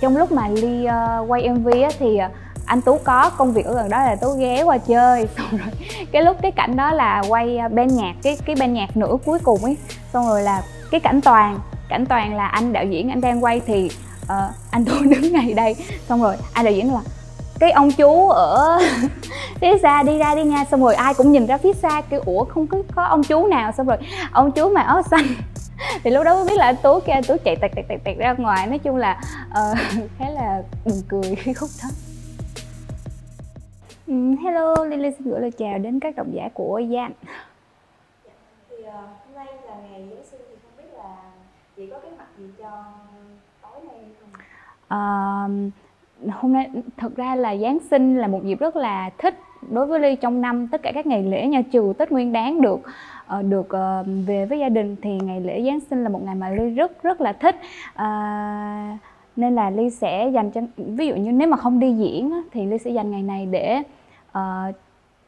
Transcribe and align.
trong 0.00 0.16
lúc 0.16 0.32
mà 0.32 0.48
ly 0.48 0.86
uh, 0.86 1.30
quay 1.30 1.48
mv 1.48 1.68
á, 1.82 1.88
thì 1.98 2.16
ờ, 2.16 2.28
anh 2.66 2.80
tú 2.80 2.98
có 3.04 3.30
công 3.30 3.52
việc 3.52 3.66
ở 3.66 3.74
gần 3.74 3.90
đó 3.90 3.98
là 3.98 4.16
tú 4.16 4.32
ghé 4.32 4.62
qua 4.62 4.78
chơi. 4.78 5.28
Xong 5.36 5.46
rồi 5.50 5.68
cái 6.12 6.22
lúc 6.22 6.36
cái 6.42 6.52
cảnh 6.52 6.76
đó 6.76 6.92
là 6.92 7.22
quay 7.28 7.58
ờ, 7.58 7.68
bên 7.68 7.88
nhạc 7.88 8.14
cái 8.22 8.38
cái 8.46 8.56
bên 8.60 8.72
nhạc 8.72 8.96
nửa 8.96 9.16
cuối 9.24 9.38
cùng 9.38 9.64
ấy. 9.64 9.76
Xong 10.12 10.26
rồi 10.26 10.42
là 10.42 10.62
cái 10.90 11.00
cảnh 11.00 11.20
toàn 11.20 11.60
cảnh 11.88 12.06
toàn 12.06 12.36
là 12.36 12.46
anh 12.46 12.72
đạo 12.72 12.84
diễn 12.84 13.08
anh 13.10 13.20
đang 13.20 13.44
quay 13.44 13.60
thì 13.66 13.90
uh, 14.22 14.54
anh 14.70 14.84
tú 14.84 14.94
đứng 15.02 15.32
ngay 15.32 15.54
đây. 15.54 15.76
Xong 16.08 16.22
rồi 16.22 16.36
anh 16.52 16.64
đạo 16.64 16.74
diễn 16.74 16.94
là 16.94 17.00
cái 17.58 17.70
ông 17.70 17.92
chú 17.92 18.28
ở 18.28 18.78
phía 19.60 19.78
xa 19.82 20.02
đi 20.02 20.18
ra 20.18 20.34
đi 20.34 20.44
nha. 20.44 20.64
Xong 20.70 20.82
rồi 20.82 20.94
ai 20.94 21.14
cũng 21.14 21.32
nhìn 21.32 21.46
ra 21.46 21.58
phía 21.58 21.72
xa 21.72 22.00
kêu 22.00 22.20
ủa 22.26 22.44
không 22.44 22.66
có 22.66 22.78
có 22.94 23.04
ông 23.04 23.22
chú 23.22 23.46
nào? 23.46 23.72
Xong 23.72 23.86
rồi 23.86 23.96
ông 24.32 24.52
chú 24.52 24.68
mà 24.68 24.80
áo 24.80 25.02
xanh 25.10 25.26
thì 26.02 26.10
lúc 26.10 26.24
đó 26.24 26.34
mới 26.34 26.44
biết 26.44 26.56
là 26.56 26.66
anh 26.66 26.76
tú 26.82 27.00
kia 27.00 27.12
anh 27.12 27.24
tú 27.24 27.36
chạy 27.44 27.56
tẹt 27.56 27.72
tẹt 27.74 27.84
tẹt 27.88 28.00
tẹt 28.04 28.18
ra 28.18 28.34
ngoài. 28.38 28.66
Nói 28.66 28.78
chung 28.78 28.96
là 28.96 29.20
uh, 29.48 29.78
khá 30.18 30.30
là 30.30 30.62
buồn 30.84 31.02
cười 31.08 31.34
khi 31.34 31.52
khúc 31.52 31.70
đó. 31.82 31.88
Um, 34.06 34.36
hello 34.36 34.84
Lily 34.84 35.10
xin 35.10 35.30
gửi 35.30 35.40
lời 35.40 35.50
chào 35.50 35.78
đến 35.78 36.00
các 36.00 36.16
độc 36.16 36.26
giả 36.32 36.48
của 36.54 36.82
Giang. 36.92 37.12
Thì 38.70 38.76
uh, 38.80 38.92
hôm 38.94 39.34
nay 39.34 39.46
là 39.66 39.74
ngày 39.90 40.06
Giáng 40.10 40.24
sinh 40.30 40.40
thì 40.50 40.56
không 40.62 40.72
biết 40.76 40.96
là 40.96 41.16
chị 41.76 41.86
có 41.90 41.98
kế 41.98 42.08
hoạch 42.16 42.28
gì 42.38 42.44
cho 42.58 42.70
tối 43.62 43.80
nay 43.88 44.00
không? 44.20 45.70
uh, 46.28 46.32
hôm 46.34 46.52
nay 46.52 46.70
thật 46.96 47.16
ra 47.16 47.34
là 47.34 47.56
Giáng 47.56 47.78
sinh 47.90 48.18
là 48.18 48.26
một 48.26 48.40
dịp 48.44 48.60
rất 48.60 48.76
là 48.76 49.10
thích 49.18 49.34
đối 49.70 49.86
với 49.86 50.00
Ly 50.00 50.16
trong 50.16 50.40
năm 50.40 50.68
tất 50.68 50.82
cả 50.82 50.92
các 50.94 51.06
ngày 51.06 51.22
lễ 51.22 51.46
nha 51.46 51.62
trừ 51.72 51.92
Tết 51.98 52.12
Nguyên 52.12 52.32
Đán 52.32 52.60
được 52.60 52.80
uh, 53.38 53.44
được 53.44 53.68
uh, 53.76 54.06
về 54.26 54.46
với 54.46 54.58
gia 54.58 54.68
đình 54.68 54.96
thì 55.02 55.10
ngày 55.10 55.40
lễ 55.40 55.62
Giáng 55.66 55.80
sinh 55.80 56.02
là 56.02 56.08
một 56.08 56.22
ngày 56.24 56.34
mà 56.34 56.50
Ly 56.50 56.70
rất 56.70 57.02
rất 57.02 57.20
là 57.20 57.32
thích. 57.32 57.56
Uh, 57.94 58.98
nên 59.36 59.54
là 59.54 59.70
Ly 59.70 59.90
sẽ 59.90 60.30
dành 60.34 60.50
cho 60.50 60.60
ví 60.76 61.06
dụ 61.06 61.14
như 61.14 61.32
nếu 61.32 61.48
mà 61.48 61.56
không 61.56 61.80
đi 61.80 61.92
diễn 61.92 62.42
thì 62.52 62.66
Ly 62.66 62.78
sẽ 62.78 62.90
dành 62.90 63.10
ngày 63.10 63.22
này 63.22 63.46
để 63.46 63.82
uh, 64.38 64.74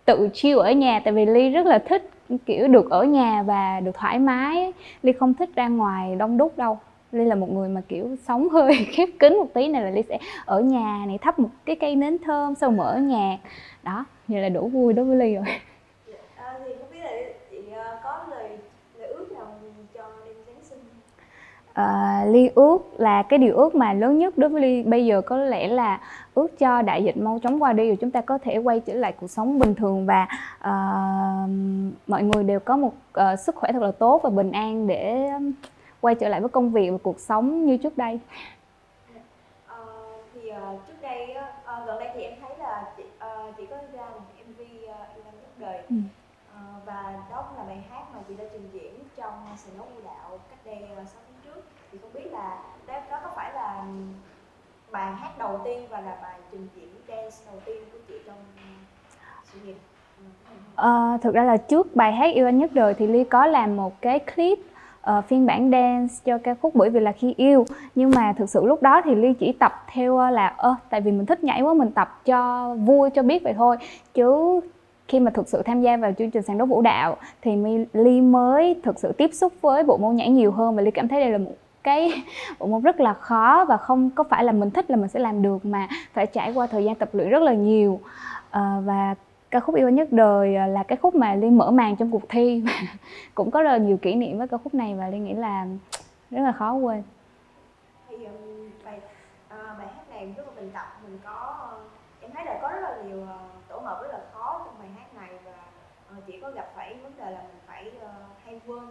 tự 0.05 0.29
chill 0.35 0.59
ở 0.59 0.73
nhà 0.73 1.01
tại 1.05 1.13
vì 1.13 1.27
Ly 1.27 1.51
rất 1.51 1.67
là 1.67 1.79
thích 1.79 2.11
kiểu 2.47 2.69
được 2.69 2.91
ở 2.91 3.05
nhà 3.05 3.43
và 3.43 3.81
được 3.81 3.95
thoải 3.95 4.19
mái 4.19 4.73
Ly 5.03 5.13
không 5.13 5.35
thích 5.35 5.51
ra 5.55 5.69
ngoài 5.69 6.17
đông 6.17 6.39
đúc 6.39 6.59
đâu. 6.59 6.79
Ly 7.13 7.25
là 7.25 7.35
một 7.35 7.51
người 7.51 7.69
mà 7.69 7.81
kiểu 7.89 8.17
sống 8.27 8.49
hơi 8.53 8.75
khép 8.75 9.09
kín 9.19 9.37
một 9.37 9.55
tí 9.55 9.69
này 9.69 9.83
là 9.83 9.91
Ly 9.91 10.03
sẽ 10.09 10.19
ở 10.45 10.61
nhà 10.61 11.05
này 11.07 11.19
thắp 11.19 11.39
một 11.39 11.49
cái 11.65 11.77
cây 11.77 11.97
nến 11.97 12.19
thơm 12.25 12.55
sau 12.55 12.71
mở 12.71 12.97
nhạc. 12.97 13.39
Đó 13.83 14.05
như 14.29 14.41
là 14.41 14.49
đủ 14.49 14.69
vui 14.69 14.93
đối 14.93 15.05
với 15.05 15.17
Ly 15.17 15.35
rồi 15.35 15.45
à, 16.37 16.55
thì 16.65 16.73
không 16.79 16.91
biết 16.93 17.01
là 17.03 17.11
chị 17.51 17.57
ờ, 17.75 17.99
có 18.05 18.25
lời 18.31 18.49
lời 18.99 19.09
ước 19.09 19.33
nào 19.33 19.47
cho 19.95 20.05
đêm 20.25 20.35
Giáng 20.47 20.63
sinh 20.63 20.79
à, 21.73 22.25
Ly 22.29 22.51
ước 22.55 22.79
là 22.97 23.23
cái 23.23 23.39
điều 23.39 23.57
ước 23.57 23.75
mà 23.75 23.93
lớn 23.93 24.19
nhất 24.19 24.39
đối 24.39 24.51
với 24.51 24.63
Ly. 24.63 24.83
Bây 24.83 25.07
giờ 25.07 25.21
có 25.21 25.37
lẽ 25.37 25.69
là 25.69 26.01
ước 26.35 26.59
cho 26.59 26.83
đại 26.83 27.05
dịch 27.05 27.17
mau 27.17 27.39
chóng 27.43 27.63
qua 27.63 27.73
đi 27.73 27.87
rồi 27.87 27.97
chúng 28.01 28.11
ta 28.11 28.21
có 28.21 28.39
thể 28.39 28.59
quay 28.59 28.81
trở 28.81 28.95
lại 28.95 29.13
cuộc 29.13 29.31
sống 29.31 29.59
bình 29.59 29.75
thường 29.75 30.07
và 30.07 30.29
uh, 30.59 31.51
mọi 32.07 32.23
người 32.23 32.45
đều 32.45 32.61
có 32.61 32.77
một 32.77 32.93
uh, 33.21 33.39
sức 33.39 33.57
khỏe 33.57 33.73
thật 33.73 33.83
là 33.83 33.93
tốt 33.93 34.21
và 34.23 34.31
bình 34.31 34.53
an 34.53 34.87
để 34.87 35.31
quay 36.01 36.15
trở 36.15 36.29
lại 36.29 36.41
với 36.41 36.49
công 36.49 36.71
việc 36.71 36.91
và 36.91 36.99
cuộc 37.03 37.21
sống 37.21 37.67
như 37.67 37.77
trước 37.77 37.99
đây. 37.99 38.21
Uh, 39.69 40.25
thì 40.35 40.41
uh, 40.51 40.81
trước 40.87 40.95
đây 41.03 41.37
uh, 41.37 41.87
gần 41.87 41.99
đây 41.99 42.09
thì 42.15 42.23
em 42.23 42.35
thấy 42.41 42.59
là 42.59 42.85
chị, 42.97 43.03
uh, 43.03 43.57
chị 43.57 43.67
có 43.67 43.77
ra 43.93 44.03
một 44.03 44.21
mv 44.49 44.61
uh, 44.61 44.91
em 45.15 45.35
đời. 45.59 45.83
Ừ. 45.89 45.97
uh, 45.97 46.87
và 46.87 47.15
đó 47.31 47.45
cũng 47.49 47.59
là 47.59 47.65
bài 47.65 47.85
hát 47.91 48.03
mà 48.15 48.19
chị 48.29 48.35
đã 48.39 48.45
trình 48.53 48.69
diễn 48.73 48.95
trong 49.17 49.35
sàn 49.57 49.75
đấu 49.77 49.87
vũ 49.95 50.01
đạo 50.05 50.39
cách 50.51 50.59
đây 50.65 50.89
uh, 51.03 51.09
6 51.09 51.21
tháng 51.27 51.41
trước 51.45 51.65
thì 51.93 51.99
không 52.03 52.13
biết 52.15 52.33
là 52.33 52.59
đó, 52.87 52.95
đó 53.11 53.21
có 53.25 53.31
phải 53.37 53.53
là 53.53 53.85
bài 54.93 55.13
hát 55.13 55.39
đầu 55.39 55.61
tiên 55.65 55.79
và 55.91 56.01
là 56.01 56.17
bài 56.23 56.39
trình 56.51 56.69
diễn 56.77 56.89
dance 57.09 57.37
đầu 57.47 57.61
tiên 57.67 57.77
của 57.93 57.99
chị 58.09 58.15
trong 58.27 58.37
uh, 58.37 59.47
sự 59.53 59.59
nghiệp. 59.65 59.77
À, 60.77 61.19
thực 61.23 61.35
ra 61.35 61.45
là 61.45 61.57
trước 61.57 61.97
bài 61.97 62.13
hát 62.13 62.35
yêu 62.35 62.47
anh 62.47 62.59
nhất 62.59 62.71
đời 62.75 62.95
thì 62.95 63.07
ly 63.07 63.25
có 63.25 63.47
làm 63.47 63.77
một 63.77 64.01
cái 64.01 64.19
clip 64.19 64.59
uh, 64.59 65.25
phiên 65.25 65.47
bản 65.47 65.71
dance 65.71 66.15
cho 66.25 66.39
ca 66.39 66.55
khúc 66.55 66.75
bởi 66.75 66.91
vì 66.91 67.01
là 67.01 67.13
khi 67.13 67.35
yêu. 67.37 67.67
Nhưng 67.95 68.11
mà 68.15 68.33
thực 68.33 68.49
sự 68.49 68.67
lúc 68.67 68.83
đó 68.83 69.03
thì 69.05 69.15
ly 69.15 69.33
chỉ 69.33 69.53
tập 69.53 69.85
theo 69.93 70.17
ờ, 70.17 70.31
là 70.31 70.47
ơ 70.47 70.75
tại 70.91 71.01
vì 71.01 71.13
mình 71.13 71.27
thích 71.27 71.45
nhảy 71.45 71.63
quá 71.63 71.75
mình 71.75 71.91
tập 71.91 72.21
cho 72.25 72.75
vui 72.75 73.11
cho 73.11 73.23
biết 73.23 73.43
vậy 73.43 73.55
thôi. 73.57 73.77
Chứ 74.15 74.61
khi 75.09 75.21
mà 75.21 75.31
thực 75.31 75.49
sự 75.49 75.63
tham 75.63 75.83
gia 75.83 75.97
vào 75.97 76.13
chương 76.19 76.31
trình 76.31 76.43
sàn 76.43 76.59
đấu 76.59 76.67
vũ 76.67 76.83
đạo 76.83 77.17
thì 77.43 77.51
ly 77.93 78.21
mới 78.21 78.81
thực 78.83 78.99
sự 78.99 79.13
tiếp 79.13 79.31
xúc 79.35 79.53
với 79.61 79.83
bộ 79.83 79.97
môn 79.97 80.17
nhảy 80.17 80.31
nhiều 80.31 80.51
hơn 80.51 80.77
và 80.77 80.83
ly 80.83 80.91
cảm 80.91 81.09
thấy 81.09 81.21
đây 81.21 81.31
là 81.31 81.39
một 81.39 81.53
cái 81.83 82.23
bộ 82.59 82.67
môn 82.67 82.83
rất 82.83 83.01
là 83.01 83.15
khó 83.15 83.65
và 83.69 83.77
không 83.77 84.11
có 84.11 84.25
phải 84.25 84.45
là 84.45 84.53
mình 84.53 84.71
thích 84.71 84.91
là 84.91 84.97
mình 84.97 85.09
sẽ 85.09 85.21
làm 85.21 85.43
được 85.43 85.65
mà 85.65 85.89
phải 86.13 86.27
trải 86.27 86.53
qua 86.53 86.67
thời 86.67 86.85
gian 86.85 86.95
tập 86.95 87.09
luyện 87.13 87.29
rất 87.29 87.43
là 87.43 87.53
nhiều. 87.53 88.01
À, 88.51 88.77
và 88.85 89.15
ca 89.51 89.61
khúc 89.61 89.75
yêu 89.75 89.89
nhất 89.89 90.09
đời 90.13 90.55
ờ, 90.57 90.67
là 90.67 90.83
cái 90.83 90.99
khúc 91.03 91.15
mà 91.15 91.35
liên 91.35 91.59
mở 91.59 91.71
màn 91.71 91.97
trong 91.97 92.11
cuộc 92.11 92.29
thi 92.29 92.65
cũng 93.35 93.51
có 93.51 93.63
rất 93.63 93.71
là 93.71 93.77
nhiều 93.77 93.97
kỷ 93.97 94.15
niệm 94.15 94.39
với 94.39 94.49
ca 94.49 94.57
khúc 94.57 94.75
này 94.75 94.95
và 94.95 95.09
liên 95.09 95.25
nghĩ 95.25 95.35
là 95.35 95.67
rất 96.31 96.43
là 96.43 96.53
khó 96.53 96.73
quên. 96.73 97.03
Thì 98.09 98.17
bài 98.85 99.01
uh, 99.55 99.79
bài 99.79 99.87
hát 99.97 100.11
này 100.11 100.35
lúc 100.37 100.47
mà 100.47 100.53
mình 100.61 100.71
tập 100.75 100.87
mình 101.03 101.19
có 101.25 101.69
em 102.21 102.31
thấy 102.35 102.45
là 102.45 102.59
có 102.63 102.69
rất 102.69 102.81
là 102.81 102.97
nhiều 103.07 103.27
tổ 103.69 103.79
hợp 103.79 104.03
rất 104.03 104.09
là 104.13 104.21
khó 104.33 104.63
trong 104.65 104.75
bài 104.79 104.89
hát 104.97 105.15
này 105.15 105.39
và 105.45 105.53
chỉ 106.27 106.41
có 106.43 106.51
gặp 106.51 106.73
phải 106.77 106.97
vấn 107.03 107.13
đề 107.19 107.31
là 107.31 107.43
mình 107.43 107.61
phải 107.67 107.93
uh, 107.97 108.11
hay 108.45 108.61
quên 108.67 108.85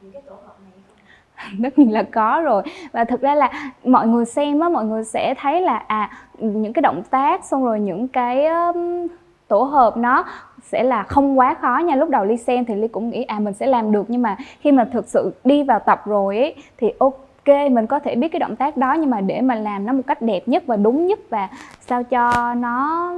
những 0.00 0.12
cái 0.12 0.22
tổ 0.22 0.34
hợp 0.34 0.56
này 0.60 0.72
không? 0.88 1.05
tất 1.62 1.78
nhiên 1.78 1.92
là 1.92 2.02
có 2.02 2.40
rồi. 2.44 2.62
Và 2.92 3.04
thực 3.04 3.20
ra 3.20 3.34
là 3.34 3.50
mọi 3.84 4.08
người 4.08 4.24
xem 4.24 4.60
á 4.60 4.68
mọi 4.68 4.84
người 4.84 5.04
sẽ 5.04 5.34
thấy 5.38 5.60
là 5.60 5.76
à 5.86 6.10
những 6.38 6.72
cái 6.72 6.82
động 6.82 7.02
tác 7.10 7.44
xong 7.44 7.64
rồi 7.64 7.80
những 7.80 8.08
cái 8.08 8.46
um, 8.46 9.06
tổ 9.48 9.62
hợp 9.62 9.96
nó 9.96 10.24
sẽ 10.62 10.82
là 10.82 11.02
không 11.02 11.38
quá 11.38 11.54
khó 11.60 11.78
nha. 11.78 11.96
Lúc 11.96 12.10
đầu 12.10 12.24
ly 12.24 12.36
xem 12.36 12.64
thì 12.64 12.74
ly 12.74 12.88
cũng 12.88 13.10
nghĩ 13.10 13.22
à 13.22 13.38
mình 13.38 13.54
sẽ 13.54 13.66
làm 13.66 13.92
được. 13.92 14.04
Nhưng 14.08 14.22
mà 14.22 14.36
khi 14.60 14.72
mà 14.72 14.84
thực 14.92 15.08
sự 15.08 15.34
đi 15.44 15.62
vào 15.62 15.78
tập 15.78 16.02
rồi 16.06 16.38
ấy 16.38 16.54
thì 16.78 16.92
ok 16.98 17.70
mình 17.70 17.86
có 17.86 17.98
thể 17.98 18.14
biết 18.14 18.28
cái 18.28 18.40
động 18.40 18.56
tác 18.56 18.76
đó. 18.76 18.92
Nhưng 18.92 19.10
mà 19.10 19.20
để 19.20 19.40
mà 19.40 19.54
làm 19.54 19.86
nó 19.86 19.92
một 19.92 20.02
cách 20.06 20.22
đẹp 20.22 20.48
nhất 20.48 20.62
và 20.66 20.76
đúng 20.76 21.06
nhất 21.06 21.18
và 21.30 21.48
sao 21.80 22.02
cho 22.02 22.54
nó 22.54 23.12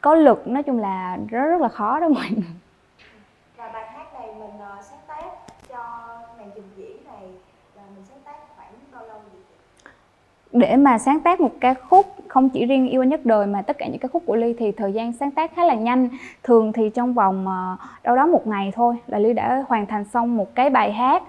có 0.00 0.14
lực 0.14 0.48
nói 0.48 0.62
chung 0.62 0.78
là 0.78 1.18
rất 1.28 1.44
rất 1.44 1.60
là 1.60 1.68
khó 1.68 2.00
đó 2.00 2.08
mọi 2.08 2.26
người. 2.30 2.54
Và 3.56 3.70
bài 3.72 3.84
hát 3.94 4.14
này 4.14 4.28
mình 4.38 4.58
ờ, 4.60 4.76
sẽ 4.82 4.88
sáng 4.90 4.98
tác 5.08 5.30
cho 5.68 6.08
màn 6.38 6.50
trình 6.54 6.70
diễn 6.76 6.96
này 7.04 7.22
là 7.76 7.82
mình 7.94 8.04
sáng 8.08 8.18
tác 8.24 8.36
khoảng 8.56 8.72
bao 8.92 9.06
lâu 9.06 9.18
vậy? 9.32 9.42
Để 10.58 10.76
mà 10.76 10.98
sáng 10.98 11.20
tác 11.20 11.40
một 11.40 11.52
ca 11.60 11.74
khúc 11.74 12.06
không 12.28 12.48
chỉ 12.48 12.66
riêng 12.66 12.88
yêu 12.88 13.02
anh 13.02 13.08
nhất 13.08 13.20
đời 13.24 13.46
mà 13.46 13.62
tất 13.62 13.78
cả 13.78 13.86
những 13.86 13.98
ca 13.98 14.08
khúc 14.08 14.22
của 14.26 14.36
ly 14.36 14.54
thì 14.58 14.72
thời 14.72 14.92
gian 14.92 15.12
sáng 15.12 15.30
tác 15.30 15.54
khá 15.56 15.64
là 15.64 15.74
nhanh. 15.74 16.08
Thường 16.42 16.72
thì 16.72 16.90
trong 16.90 17.14
vòng 17.14 17.46
ờ, 17.48 17.76
đâu 18.04 18.16
đó 18.16 18.26
một 18.26 18.46
ngày 18.46 18.72
thôi 18.74 18.94
là 19.06 19.18
ly 19.18 19.32
đã 19.32 19.64
hoàn 19.68 19.86
thành 19.86 20.04
xong 20.04 20.36
một 20.36 20.54
cái 20.54 20.70
bài 20.70 20.92
hát. 20.92 21.22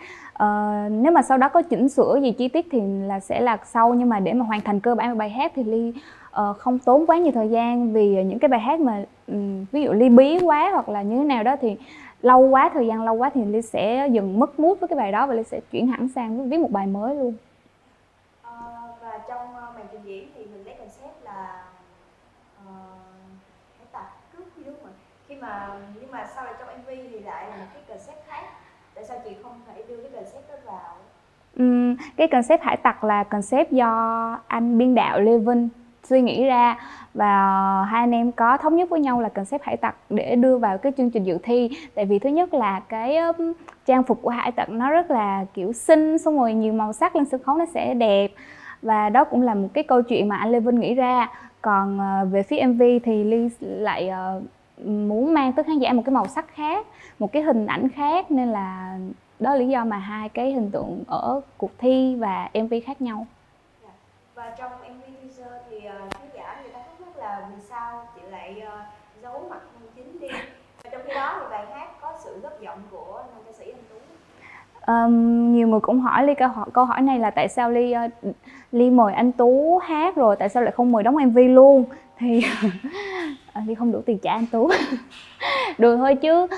Uh, 0.44 0.92
nếu 0.92 1.12
mà 1.12 1.22
sau 1.22 1.38
đó 1.38 1.50
có 1.50 1.62
chỉnh 1.62 1.90
sửa 1.90 2.20
gì 2.22 2.32
chi 2.32 2.48
tiết 2.48 2.68
thì 2.72 2.82
là 2.82 3.20
sẽ 3.20 3.40
là 3.40 3.58
sau 3.64 3.94
nhưng 3.94 4.10
mà 4.10 4.20
để 4.20 4.34
mà 4.34 4.46
hoàn 4.46 4.62
thành 4.62 4.80
cơ 4.80 4.96
bản 4.96 5.10
một 5.10 5.18
bài 5.18 5.30
hát 5.30 5.52
thì 5.56 5.64
ly 5.64 5.94
uh, 6.42 6.58
không 6.58 6.80
tốn 6.80 7.06
quá 7.06 7.18
nhiều 7.18 7.32
thời 7.32 7.50
gian 7.50 7.94
vì 7.94 8.24
những 8.24 8.40
cái 8.40 8.50
bài 8.50 8.60
hát 8.60 8.80
mà 8.80 9.04
um, 9.28 9.66
ví 9.72 9.84
dụ 9.84 9.94
ly 9.94 10.10
bí 10.10 10.40
quá 10.40 10.70
hoặc 10.74 10.90
là 10.90 11.02
như 11.02 11.18
thế 11.18 11.24
nào 11.24 11.44
đó 11.44 11.56
thì 11.62 11.76
lâu 12.22 12.42
quá 12.48 12.70
thời 12.74 12.88
gian 12.88 13.02
lâu 13.02 13.16
quá 13.16 13.30
thì 13.34 13.46
ly 13.46 13.62
sẽ 13.62 14.08
dừng 14.12 14.40
mất 14.40 14.60
mút 14.60 14.80
với 14.80 14.88
cái 14.88 14.98
bài 14.98 15.12
đó 15.12 15.28
và 15.28 15.34
ly 15.34 15.44
sẽ 15.44 15.60
chuyển 15.72 15.88
hẳn 15.88 16.08
sang 16.16 16.50
viết 16.50 16.58
một 16.58 16.72
bài 16.72 16.88
mới 16.88 17.16
luôn 17.16 17.34
trong 19.38 19.56
ờ, 19.56 19.72
màn 19.76 19.86
trình 19.92 20.02
diễn 20.06 20.28
thì 20.36 20.46
mình 20.46 20.66
lấy 20.66 20.76
concept 20.76 21.24
là 21.24 21.64
uh, 22.66 22.72
hãy 23.78 23.88
tập 23.92 24.18
cướp 24.34 24.48
hiếu 24.58 24.74
mà 24.84 24.90
khi 25.28 25.36
mà 25.36 25.70
nhưng 26.02 26.12
mà 26.12 26.28
sau 26.36 26.44
này 26.44 26.54
trong 26.60 26.70
mv 26.82 26.88
thì 26.88 27.20
lại 27.20 27.50
là 27.50 27.56
một 27.56 27.66
cái 27.74 27.84
concept 27.88 28.28
khác. 28.28 28.44
Tại 28.96 29.04
sao 29.04 29.18
chị 29.26 29.36
không 29.44 29.62
thể 29.68 29.84
đưa 29.88 29.98
cái 29.98 30.12
concept 30.12 30.50
đó 30.50 30.56
vào? 30.66 30.96
Um, 31.58 31.96
cái 32.18 32.28
concept 32.28 32.62
hải 32.62 32.78
tặc 32.78 33.04
là 33.04 33.24
concept 33.24 33.72
do 33.72 34.40
anh 34.48 34.78
biên 34.78 34.96
đạo 34.96 35.20
Lê 35.20 35.38
Vinh 35.38 35.70
suy 36.04 36.22
nghĩ 36.22 36.46
ra 36.46 36.78
và 37.14 37.34
hai 37.84 38.04
anh 38.04 38.12
em 38.12 38.32
có 38.32 38.58
thống 38.58 38.76
nhất 38.76 38.90
với 38.90 39.00
nhau 39.00 39.22
là 39.22 39.30
concept 39.30 39.64
hải 39.64 39.78
tặc 39.78 39.96
để 40.10 40.36
đưa 40.36 40.58
vào 40.58 40.78
cái 40.78 40.92
chương 40.98 41.10
trình 41.10 41.24
dự 41.24 41.38
thi. 41.44 41.70
Tại 41.96 42.06
vì 42.06 42.20
thứ 42.20 42.30
nhất 42.30 42.54
là 42.54 42.80
cái 42.80 43.18
um, 43.18 43.54
trang 43.86 44.04
phục 44.04 44.22
của 44.22 44.30
hải 44.30 44.52
tặc 44.52 44.70
nó 44.70 44.90
rất 44.90 45.12
là 45.12 45.46
kiểu 45.54 45.74
xinh 45.74 46.18
xong 46.18 46.40
rồi 46.40 46.54
nhiều 46.54 46.74
màu 46.74 46.94
sắc 46.94 47.16
lên 47.16 47.26
sân 47.26 47.44
khấu 47.44 47.58
nó 47.58 47.66
sẽ 47.74 47.94
đẹp 47.94 48.28
và 48.82 49.10
đó 49.10 49.24
cũng 49.24 49.42
là 49.42 49.54
một 49.54 49.68
cái 49.74 49.84
câu 49.84 50.02
chuyện 50.02 50.28
mà 50.28 50.38
anh 50.38 50.52
Lê 50.52 50.60
Vinh 50.60 50.80
nghĩ 50.80 50.94
ra. 50.94 51.28
Còn 51.62 52.00
ờ, 52.00 52.26
về 52.26 52.44
phía 52.44 52.60
MV 52.68 52.82
thì 53.04 53.24
Ly 53.24 53.50
lại 53.60 54.10
ờ, 54.10 54.42
muốn 54.86 55.34
mang 55.34 55.54
tới 55.54 55.64
khán 55.64 55.80
giả 55.80 55.94
một 55.94 56.02
cái 56.06 56.14
màu 56.14 56.28
sắc 56.28 56.46
khác, 56.54 56.88
một 57.20 57.32
cái 57.32 57.42
hình 57.42 57.66
ảnh 57.66 57.90
khác. 57.90 58.32
Nên 58.32 58.48
là 58.48 58.98
đó 59.40 59.50
là 59.50 59.56
lý 59.56 59.68
do 59.68 59.86
mà 59.86 59.98
hai 59.98 60.30
cái 60.30 60.52
hình 60.52 60.72
tượng 60.72 61.04
ở 61.08 61.42
cuộc 61.58 61.72
thi 61.78 62.16
và 62.16 62.50
MV 62.54 62.74
khác 62.86 63.02
nhau. 63.02 63.28
Dạ. 63.84 63.90
Và 64.36 64.56
trong 64.58 64.72
MV 64.72 65.02
teaser 65.22 65.54
thì 65.70 65.86
ờ, 65.86 66.00
khán 66.12 66.30
giả 66.34 66.62
người 66.62 66.72
ta 66.74 66.80
thắc 66.80 67.02
mắc 67.02 67.18
là 67.18 67.48
vì 67.56 67.62
sao 67.62 68.08
chị 68.16 68.22
lại 68.30 68.64
giấu 69.22 69.48
mặt 69.50 69.62
chính 69.96 70.20
đi? 70.20 70.28
Và 70.84 70.90
trong 70.92 71.02
khi 71.06 71.14
đó 71.14 71.38
thì 71.40 71.46
bài 71.50 71.66
hát 71.74 71.90
có 72.02 72.14
sự 72.24 72.40
góp 72.40 72.62
giọng 72.62 72.80
của 72.92 73.24
nam 73.34 73.42
ca 73.46 73.52
sĩ 73.52 73.66
anh 73.66 73.84
Tú 73.90 73.96
um, 74.88 75.54
nhiều 75.54 75.68
người 75.68 75.80
cũng 75.80 76.00
hỏi 76.00 76.24
ly 76.24 76.34
câu 76.36 76.48
hỏi 76.48 76.66
câu 76.74 76.86
hỏi 76.86 77.02
này 77.02 77.20
là 77.20 77.32
tại 77.32 77.48
sao 77.48 77.72
ly 77.72 77.94
uh, 78.06 78.36
ly 78.72 78.90
mời 78.90 79.14
anh 79.14 79.32
tú 79.32 79.78
hát 79.78 80.16
rồi 80.16 80.36
tại 80.36 80.50
sao 80.50 80.64
lại 80.64 80.72
không 80.72 80.92
mời 80.92 81.04
đóng 81.04 81.16
mv 81.26 81.38
luôn? 81.50 81.84
Thì 82.20 82.44
ờ, 83.54 83.62
ly 83.68 83.76
không 83.76 83.92
đủ 83.92 84.02
tiền 84.06 84.18
trả 84.18 84.34
anh 84.34 84.46
tú. 84.52 84.70
Được 85.78 85.98
thôi 85.98 86.16
chứ 86.16 86.44
uh, 86.44 86.50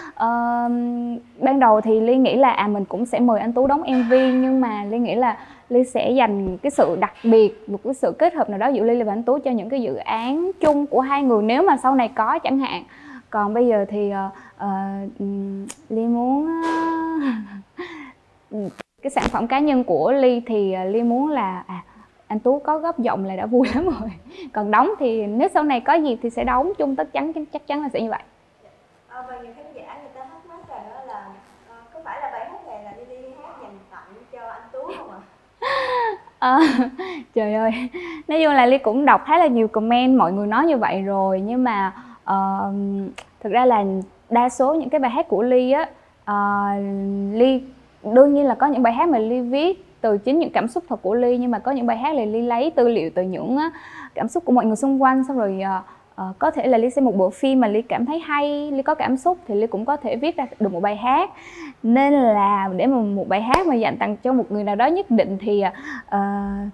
ban 1.39 1.59
đầu 1.59 1.81
thì 1.81 1.99
ly 1.99 2.15
nghĩ 2.15 2.35
là 2.35 2.51
à 2.51 2.67
mình 2.67 2.85
cũng 2.85 3.05
sẽ 3.05 3.19
mời 3.19 3.39
anh 3.39 3.53
tú 3.53 3.67
đóng 3.67 3.81
mv 3.81 4.11
nhưng 4.11 4.61
mà 4.61 4.83
ly 4.83 4.99
nghĩ 4.99 5.15
là 5.15 5.37
ly 5.69 5.83
sẽ 5.83 6.11
dành 6.11 6.57
cái 6.57 6.71
sự 6.71 6.95
đặc 6.99 7.13
biệt 7.23 7.69
một 7.69 7.79
cái 7.83 7.93
sự 7.93 8.11
kết 8.19 8.33
hợp 8.33 8.49
nào 8.49 8.59
đó 8.59 8.67
giữa 8.67 8.83
ly 8.83 9.03
và 9.03 9.13
anh 9.13 9.23
tú 9.23 9.39
cho 9.39 9.51
những 9.51 9.69
cái 9.69 9.81
dự 9.81 9.95
án 9.95 10.51
chung 10.61 10.85
của 10.85 11.01
hai 11.01 11.23
người 11.23 11.43
nếu 11.43 11.63
mà 11.63 11.77
sau 11.77 11.95
này 11.95 12.07
có 12.07 12.39
chẳng 12.39 12.59
hạn. 12.59 12.83
Còn 13.29 13.53
bây 13.53 13.67
giờ 13.67 13.85
thì 13.89 14.11
uh, 14.11 14.65
uh, 14.65 15.21
ly 15.89 16.07
muốn 16.07 16.47
uh, 16.59 17.33
cái 19.01 19.09
sản 19.09 19.23
phẩm 19.29 19.47
cá 19.47 19.59
nhân 19.59 19.83
của 19.83 20.11
ly 20.11 20.41
thì 20.45 20.75
ly 20.91 21.03
muốn 21.03 21.29
là 21.29 21.63
à 21.67 21.83
anh 22.29 22.39
tú 22.39 22.59
có 22.59 22.77
góp 22.77 22.99
giọng 22.99 23.25
là 23.25 23.35
đã 23.35 23.45
vui 23.45 23.67
lắm 23.75 23.85
rồi. 23.85 24.11
Còn 24.53 24.71
đóng 24.71 24.89
thì 24.99 25.27
nếu 25.27 25.47
sau 25.53 25.63
này 25.63 25.79
có 25.79 25.93
gì 25.93 26.17
thì 26.21 26.29
sẽ 26.29 26.43
đóng 26.43 26.71
chung 26.77 26.95
tất 26.95 27.13
chắn 27.13 27.45
chắc 27.53 27.67
chắn 27.67 27.81
là 27.81 27.89
sẽ 27.89 28.01
như 28.01 28.09
vậy. 28.09 28.21
À, 29.07 29.23
và 29.27 29.39
nhiều 29.39 29.51
khán 29.55 29.65
giả 29.73 29.97
người 30.01 30.11
ta 30.15 30.21
thắc 30.23 30.45
mắc 30.49 30.69
rằng 30.69 30.83
đó 30.93 31.03
là 31.07 31.25
à, 31.69 31.75
có 31.93 31.99
phải 32.05 32.21
là 32.21 32.29
bài 32.31 32.49
hát 32.49 32.67
này 32.67 32.83
là 32.83 32.93
Lily 32.97 33.27
hát 33.43 33.53
dành 33.61 33.77
tặng 33.91 34.13
cho 34.31 34.39
anh 34.49 34.61
tú 34.71 34.79
không 34.97 35.11
ạ? 35.11 35.19
À? 36.39 36.59
à, 36.59 36.59
trời 37.33 37.53
ơi. 37.53 37.71
Nói 38.27 38.41
chung 38.43 38.53
là 38.53 38.65
ly 38.65 38.77
cũng 38.77 39.05
đọc 39.05 39.21
khá 39.25 39.37
là 39.37 39.47
nhiều 39.47 39.67
comment 39.67 40.17
mọi 40.17 40.31
người 40.31 40.47
nói 40.47 40.65
như 40.65 40.77
vậy 40.77 41.01
rồi. 41.01 41.41
Nhưng 41.41 41.63
mà 41.63 41.93
uh, 42.23 42.73
thực 43.39 43.49
ra 43.49 43.65
là 43.65 43.83
đa 44.29 44.49
số 44.49 44.75
những 44.75 44.89
cái 44.89 44.99
bài 44.99 45.11
hát 45.11 45.27
của 45.27 45.41
ly 45.41 45.71
á 45.71 45.89
uh, 46.31 46.83
ly 47.33 47.63
đương 48.03 48.33
nhiên 48.33 48.45
là 48.45 48.55
có 48.55 48.67
những 48.67 48.83
bài 48.83 48.93
hát 48.93 49.09
mà 49.09 49.17
ly 49.17 49.41
viết 49.41 49.85
từ 50.01 50.17
chính 50.17 50.39
những 50.39 50.51
cảm 50.51 50.67
xúc 50.67 50.83
thật 50.89 50.99
của 51.01 51.13
ly 51.13 51.37
nhưng 51.37 51.51
mà 51.51 51.59
có 51.59 51.71
những 51.71 51.85
bài 51.85 51.97
hát 51.97 52.15
là 52.15 52.25
ly 52.25 52.41
lấy 52.41 52.71
tư 52.71 52.87
liệu 52.87 53.09
từ 53.15 53.23
những 53.23 53.57
cảm 54.15 54.27
xúc 54.27 54.45
của 54.45 54.51
mọi 54.51 54.65
người 54.65 54.75
xung 54.75 55.01
quanh 55.01 55.23
xong 55.23 55.37
rồi 55.37 55.61
uh, 55.79 55.85
uh, 56.29 56.39
có 56.39 56.51
thể 56.51 56.67
là 56.67 56.77
ly 56.77 56.89
xem 56.89 57.05
một 57.05 57.15
bộ 57.15 57.29
phim 57.29 57.59
mà 57.59 57.67
ly 57.67 57.81
cảm 57.81 58.05
thấy 58.05 58.19
hay 58.19 58.71
ly 58.71 58.81
có 58.81 58.95
cảm 58.95 59.17
xúc 59.17 59.37
thì 59.47 59.55
ly 59.55 59.67
cũng 59.67 59.85
có 59.85 59.97
thể 59.97 60.15
viết 60.15 60.37
ra 60.37 60.47
được 60.59 60.71
một 60.71 60.79
bài 60.79 60.95
hát. 60.95 61.29
Nên 61.83 62.13
là 62.13 62.69
để 62.75 62.87
mà 62.87 62.97
một 62.97 63.27
bài 63.27 63.41
hát 63.41 63.67
mà 63.67 63.75
dành 63.75 63.97
tặng 63.97 64.17
cho 64.17 64.33
một 64.33 64.51
người 64.51 64.63
nào 64.63 64.75
đó 64.75 64.85
nhất 64.85 65.11
định 65.11 65.37
thì 65.41 65.63
uh, 65.65 65.73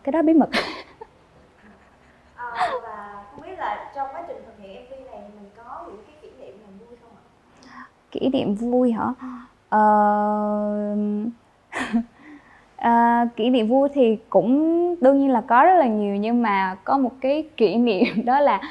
cái 0.03 0.11
đó 0.11 0.21
bí 0.21 0.33
mật. 0.33 0.49
À, 2.35 2.71
và 2.83 3.23
không 3.31 3.41
biết 3.41 3.59
là 3.59 3.91
trong 3.95 4.07
quá 4.13 4.23
trình 4.27 4.37
thực 4.45 4.63
hiện 4.63 4.85
mv 4.85 5.11
này 5.11 5.21
mình 5.35 5.49
có 5.57 5.85
những 5.87 6.03
cái 6.07 6.15
kỷ 6.21 6.29
niệm 6.39 6.57
nào 6.61 6.69
vui 6.79 6.97
không 7.01 7.11
ạ? 7.71 7.85
Kỷ 8.11 8.29
niệm 8.29 8.55
vui 8.55 8.91
hả 8.91 9.34
uh, 9.75 10.97
À, 12.85 13.27
kỷ 13.35 13.49
niệm 13.49 13.67
vui 13.67 13.89
thì 13.93 14.17
cũng 14.29 14.95
đương 15.01 15.19
nhiên 15.19 15.31
là 15.31 15.41
có 15.41 15.63
rất 15.63 15.75
là 15.75 15.85
nhiều 15.85 16.15
nhưng 16.15 16.41
mà 16.41 16.75
có 16.83 16.97
một 16.97 17.11
cái 17.21 17.43
kỷ 17.57 17.75
niệm 17.75 18.05
đó 18.25 18.39
là 18.39 18.61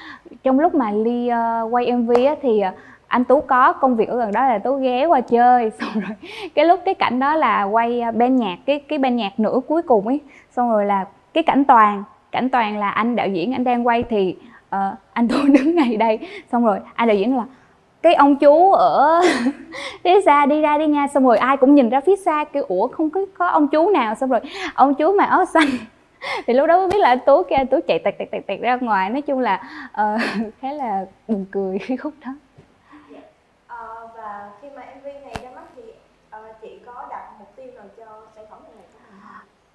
trong 0.43 0.61
lúc 0.61 0.75
mà 0.75 0.91
ly 0.91 1.31
uh, 1.31 1.73
quay 1.75 1.93
mv 1.93 2.11
á, 2.27 2.35
thì 2.43 2.63
uh, 2.69 2.75
anh 3.07 3.25
tú 3.25 3.41
có 3.41 3.73
công 3.73 3.97
việc 3.97 4.09
ở 4.09 4.17
gần 4.17 4.33
đó 4.33 4.47
là 4.47 4.59
tú 4.59 4.77
ghé 4.77 5.07
qua 5.07 5.21
chơi. 5.21 5.71
Xong 5.81 5.93
rồi 5.95 6.17
cái 6.55 6.65
lúc 6.65 6.81
cái 6.85 6.95
cảnh 6.95 7.19
đó 7.19 7.37
là 7.37 7.63
quay 7.65 8.03
bên 8.13 8.37
nhạc 8.37 8.57
cái 8.67 8.79
cái 8.79 8.99
bên 8.99 9.17
nhạc 9.17 9.41
nửa 9.41 9.61
cuối 9.69 9.83
cùng 9.83 10.07
ấy. 10.07 10.21
Xong 10.51 10.71
rồi 10.71 10.85
là 10.85 11.05
cái 11.33 11.43
cảnh 11.43 11.65
toàn 11.65 12.05
cảnh 12.33 12.49
toàn 12.49 12.79
là 12.79 12.91
anh 12.91 13.17
đạo 13.17 13.29
diễn 13.29 13.53
anh 13.53 13.65
đang 13.65 13.87
quay 13.87 14.03
thì 14.03 14.37
uh, 14.77 14.99
anh 15.13 15.29
tú 15.29 15.37
đứng 15.47 15.75
ngay 15.75 15.97
đây. 15.97 16.19
Xong 16.53 16.65
rồi 16.65 16.79
anh 16.95 17.09
đạo 17.09 17.17
diễn 17.17 17.37
là 17.37 17.45
cái 18.05 18.15
ông 18.15 18.37
chú 18.37 18.73
ở 18.73 19.23
phía 20.05 20.21
xa 20.21 20.47
đi 20.47 20.61
ra 20.61 20.79
đi 20.79 20.87
nha 20.87 21.07
xong 21.15 21.27
rồi 21.27 21.39
ai 21.39 21.57
cũng 21.57 21.75
nhìn 21.75 21.89
ra 21.89 22.01
phía 22.01 22.17
xa 22.17 22.45
kêu 22.53 22.65
ủa 22.69 22.89
không 22.89 23.11
có 23.11 23.21
có 23.39 23.47
ông 23.47 23.69
chú 23.69 23.91
nào? 23.91 24.15
Xong 24.15 24.31
rồi 24.31 24.41
ông 24.75 24.95
chú 24.95 25.13
mà 25.13 25.25
áo 25.25 25.45
xanh 25.45 25.67
thì 26.47 26.55
lúc 26.55 26.67
đó 26.67 26.79
mới 26.79 26.89
biết 26.89 26.99
là 26.99 27.09
anh 27.09 27.19
tú 27.27 27.43
kia 27.43 27.57
anh 27.57 27.67
tú 27.67 27.81
chạy 27.87 27.99
tẹt 27.99 28.15
tẹt 28.19 28.31
tẹt 28.31 28.47
tẹt 28.47 28.61
ra 28.61 28.77
ngoài. 28.77 29.11
Nói 29.11 29.23
chung 29.23 29.41
là 29.41 29.63
uh, 29.87 30.21
khá 30.61 30.73
là 30.73 31.07
buồn 31.29 31.47
cười 31.51 31.79
khi 31.79 31.97
khúc 31.97 32.13
đó 32.27 32.33
yeah. 33.13 33.25
uh, 33.73 34.11
và 34.17 34.51
khi 34.63 34.69
mà 34.77 34.83
mv 35.01 35.05
này 35.05 35.35
ra 35.43 35.51
mắt 35.55 35.65
thì 35.77 35.83
uh, 36.37 36.57
chị 36.63 36.79
có 36.87 37.07
đặt 37.11 37.29
mục 37.39 37.49
tiêu 37.57 37.67
nào 37.75 37.85
cho 37.97 38.05
sản 38.35 38.45
phẩm 38.51 38.59
này 38.77 38.85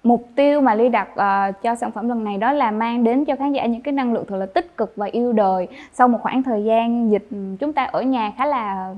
mục 0.02 0.28
tiêu 0.34 0.60
mà 0.60 0.74
ly 0.74 0.88
đặt 0.88 1.08
uh, 1.12 1.62
cho 1.62 1.74
sản 1.74 1.90
phẩm 1.90 2.08
lần 2.08 2.24
này 2.24 2.38
đó 2.38 2.52
là 2.52 2.70
mang 2.70 3.04
đến 3.04 3.24
cho 3.24 3.36
khán 3.36 3.52
giả 3.52 3.66
những 3.66 3.80
cái 3.80 3.92
năng 3.92 4.12
lượng 4.12 4.24
thật 4.28 4.36
là 4.36 4.46
tích 4.46 4.76
cực 4.76 4.92
và 4.96 5.06
yêu 5.06 5.32
đời. 5.32 5.68
Sau 5.92 6.08
một 6.08 6.18
khoảng 6.22 6.42
thời 6.42 6.64
gian 6.64 7.10
dịch 7.10 7.26
ừ, 7.30 7.36
chúng 7.60 7.72
ta 7.72 7.84
ở 7.84 8.02
nhà 8.02 8.32
khá 8.36 8.46
là 8.46 8.94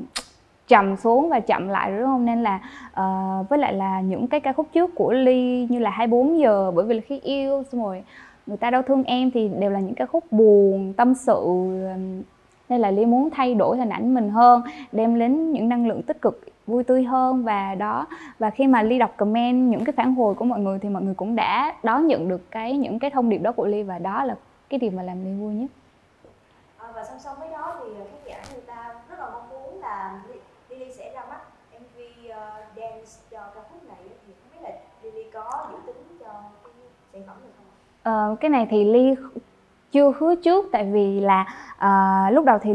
trầm 0.68 0.96
xuống 0.96 1.28
và 1.28 1.40
chậm 1.40 1.68
lại 1.68 1.92
đúng 1.92 2.06
không? 2.06 2.24
Nên 2.24 2.42
là 2.42 2.60
uh, 2.90 3.48
với 3.48 3.58
lại 3.58 3.72
là 3.72 4.00
những 4.00 4.28
cái 4.28 4.40
ca 4.40 4.52
khúc 4.52 4.66
trước 4.72 4.94
của 4.94 5.12
ly 5.12 5.66
như 5.70 5.78
là 5.78 5.90
24 5.90 6.38
giờ 6.38 6.70
bởi 6.74 6.84
vì 6.84 6.94
là 6.94 7.00
khi 7.06 7.20
yêu 7.20 7.62
xong 7.72 7.84
rồi 7.84 8.04
người 8.46 8.56
ta 8.56 8.70
đau 8.70 8.82
thương 8.82 9.02
em 9.04 9.30
thì 9.30 9.48
đều 9.58 9.70
là 9.70 9.80
những 9.80 9.94
ca 9.94 10.06
khúc 10.06 10.24
buồn 10.32 10.92
tâm 10.96 11.14
sự 11.14 11.34
ừ, 11.34 12.22
nên 12.68 12.80
là 12.80 12.90
ly 12.90 13.06
muốn 13.06 13.30
thay 13.30 13.54
đổi 13.54 13.76
hình 13.76 13.88
ảnh 13.88 14.14
mình 14.14 14.30
hơn 14.30 14.62
đem 14.92 15.18
đến 15.18 15.52
những 15.52 15.68
năng 15.68 15.86
lượng 15.86 16.02
tích 16.02 16.22
cực 16.22 16.51
vui 16.66 16.84
tươi 16.84 17.04
hơn 17.04 17.44
và 17.44 17.74
đó 17.74 18.06
và 18.38 18.50
khi 18.50 18.66
mà 18.66 18.82
ly 18.82 18.98
đọc 18.98 19.14
comment 19.16 19.70
những 19.70 19.84
cái 19.84 19.92
phản 19.92 20.14
hồi 20.14 20.34
của 20.34 20.44
mọi 20.44 20.60
người 20.60 20.78
thì 20.78 20.88
mọi 20.88 21.02
người 21.02 21.14
cũng 21.14 21.36
đã 21.36 21.74
đón 21.82 22.06
nhận 22.06 22.28
được 22.28 22.50
cái 22.50 22.76
những 22.76 22.98
cái 22.98 23.10
thông 23.10 23.28
điệp 23.28 23.38
đó 23.38 23.52
của 23.52 23.66
ly 23.66 23.82
và 23.82 23.98
đó 23.98 24.24
là 24.24 24.36
cái 24.68 24.78
điều 24.78 24.90
mà 24.90 25.02
làm 25.02 25.24
ly 25.24 25.40
vui 25.40 25.54
nhất 25.54 25.70
à, 26.78 26.86
và 26.94 27.04
song 27.04 27.18
song 27.18 27.36
với 27.38 27.48
đó 27.48 27.76
thì 27.80 27.90
khán 27.94 28.20
giả 28.26 28.42
người 28.52 28.62
ta 28.66 28.94
rất 29.10 29.18
là 29.18 29.30
mong 29.32 29.48
muốn 29.50 29.80
là 29.80 30.20
Lily 30.68 30.92
sẽ 30.92 31.12
ra 31.14 31.24
mắt 31.30 31.40
MV 31.72 32.00
uh, 32.26 32.34
dance 32.76 33.10
cho 33.30 33.40
ca 33.54 33.60
khúc 33.70 33.88
này 33.88 33.96
thì 34.26 34.32
không 34.40 34.52
biết 34.52 34.68
là 34.68 34.70
Lily 35.02 35.30
có 35.32 35.66
dự 35.70 35.76
tính 35.86 36.18
cho 36.20 36.32
cái 36.64 36.72
sản 37.12 37.22
phẩm 37.26 37.36
này 37.42 37.50
không? 37.56 37.66
Ờ, 38.02 38.36
cái 38.40 38.50
này 38.50 38.66
thì 38.70 38.84
ly 38.84 39.14
chưa 39.92 40.12
hứa 40.18 40.34
trước 40.34 40.68
tại 40.72 40.84
vì 40.92 41.20
là 41.20 41.46
uh, 41.74 42.34
lúc 42.34 42.44
đầu 42.44 42.58
thì 42.62 42.72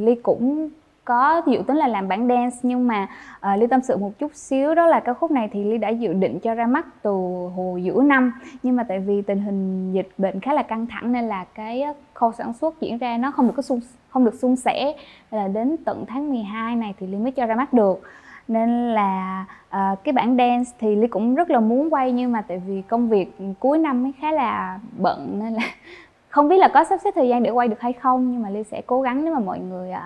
ly 0.00 0.14
cũng 0.14 0.70
có 1.06 1.42
dự 1.46 1.62
tính 1.66 1.76
là 1.76 1.88
làm 1.88 2.08
bản 2.08 2.28
dance 2.28 2.56
nhưng 2.62 2.86
mà 2.86 3.06
ờ, 3.40 3.52
uh, 3.54 3.60
ly 3.60 3.66
tâm 3.66 3.80
sự 3.82 3.96
một 3.96 4.18
chút 4.18 4.34
xíu 4.34 4.74
đó 4.74 4.86
là 4.86 5.00
ca 5.00 5.14
khúc 5.14 5.30
này 5.30 5.48
thì 5.52 5.64
ly 5.64 5.78
đã 5.78 5.88
dự 5.88 6.12
định 6.12 6.40
cho 6.40 6.54
ra 6.54 6.66
mắt 6.66 6.86
từ 7.02 7.10
hồi 7.56 7.82
giữa 7.82 8.02
năm. 8.02 8.32
Nhưng 8.62 8.76
mà 8.76 8.84
tại 8.88 8.98
vì 8.98 9.22
tình 9.22 9.40
hình 9.40 9.92
dịch 9.92 10.08
bệnh 10.18 10.40
khá 10.40 10.54
là 10.54 10.62
căng 10.62 10.86
thẳng 10.86 11.12
nên 11.12 11.24
là 11.28 11.44
cái 11.54 11.82
ờ, 11.82 11.92
khâu 12.14 12.32
sản 12.32 12.52
xuất 12.52 12.80
diễn 12.80 12.98
ra 12.98 13.16
nó 13.16 13.30
không 13.30 13.46
được 13.46 13.52
có 13.56 13.62
sung 13.62 13.80
không 14.10 14.24
được 14.24 14.34
suôn 14.34 14.56
sẻ. 14.56 14.94
Là 15.30 15.48
đến 15.48 15.76
tận 15.84 16.04
tháng 16.08 16.30
12 16.30 16.76
này 16.76 16.94
thì 17.00 17.06
ly 17.06 17.18
mới 17.18 17.32
cho 17.32 17.46
ra 17.46 17.54
mắt 17.54 17.72
được. 17.72 18.02
Nên 18.48 18.94
là 18.94 19.44
uh, 19.68 20.04
cái 20.04 20.12
bản 20.12 20.36
dance 20.36 20.70
thì 20.78 20.96
ly 20.96 21.06
cũng 21.06 21.34
rất 21.34 21.50
là 21.50 21.60
muốn 21.60 21.94
quay 21.94 22.12
nhưng 22.12 22.32
mà 22.32 22.42
tại 22.42 22.62
vì 22.66 22.82
công 22.82 23.08
việc 23.08 23.38
cuối 23.60 23.78
năm 23.78 24.02
mới 24.02 24.12
khá 24.20 24.32
là 24.32 24.78
bận 24.98 25.38
nên 25.42 25.52
là 25.54 25.62
không 26.28 26.48
biết 26.48 26.58
là 26.58 26.68
có 26.68 26.84
sắp 26.84 27.00
xếp 27.04 27.10
thời 27.14 27.28
gian 27.28 27.42
để 27.42 27.50
quay 27.50 27.68
được 27.68 27.80
hay 27.80 27.92
không. 27.92 28.32
Nhưng 28.32 28.42
mà 28.42 28.50
ly 28.50 28.62
sẽ 28.62 28.82
cố 28.86 29.02
gắng 29.02 29.24
nếu 29.24 29.34
mà 29.34 29.40
mọi 29.40 29.58
người 29.58 29.90
uh, 29.90 29.96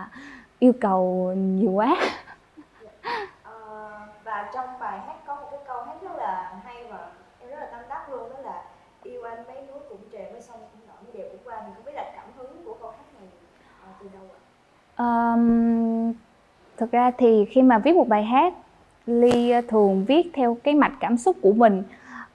yêu 0.60 0.72
cầu 0.80 1.32
nhiều 1.36 1.70
quá. 1.70 1.96
Ờ, 3.42 3.90
và 4.24 4.50
trong 4.54 4.66
bài 4.80 4.98
hát 5.06 5.16
có 5.26 5.34
một 5.34 5.48
cái 5.50 5.60
câu 5.66 5.82
hát 5.82 5.94
rất 6.02 6.16
là 6.16 6.52
hay 6.64 6.84
và 6.90 6.98
em 7.40 7.50
rất 7.50 7.56
là 7.60 7.66
tâm 7.66 7.80
đắc 7.88 8.10
luôn 8.10 8.30
đó 8.30 8.38
là 8.44 8.62
yêu 9.02 9.22
anh 9.22 9.44
mấy 9.46 9.56
núi 9.56 9.80
cũng 9.88 10.00
trề 10.12 10.30
mấy 10.32 10.40
sông 10.40 10.56
cũng 10.60 10.80
nở 10.86 10.94
mấy 11.04 11.12
đèo 11.12 11.28
cũng 11.30 11.40
qua. 11.44 11.62
Thì 11.66 11.72
không 11.74 11.84
biết 11.84 11.92
là 11.94 12.12
cảm 12.16 12.24
hứng 12.36 12.64
của 12.64 12.74
câu 12.80 12.90
hát 12.90 13.04
này 13.20 13.28
uh, 13.90 13.96
từ 14.00 14.08
đâu 14.12 14.22
ạ? 14.34 14.38
Um, 14.96 16.12
thực 16.76 16.90
ra 16.90 17.10
thì 17.18 17.44
khi 17.50 17.62
mà 17.62 17.78
viết 17.78 17.96
một 17.96 18.08
bài 18.08 18.24
hát 18.24 18.54
ly 19.06 19.52
thường 19.68 20.04
viết 20.08 20.30
theo 20.34 20.56
cái 20.64 20.74
mạch 20.74 20.92
cảm 21.00 21.16
xúc 21.16 21.36
của 21.42 21.52
mình. 21.52 21.82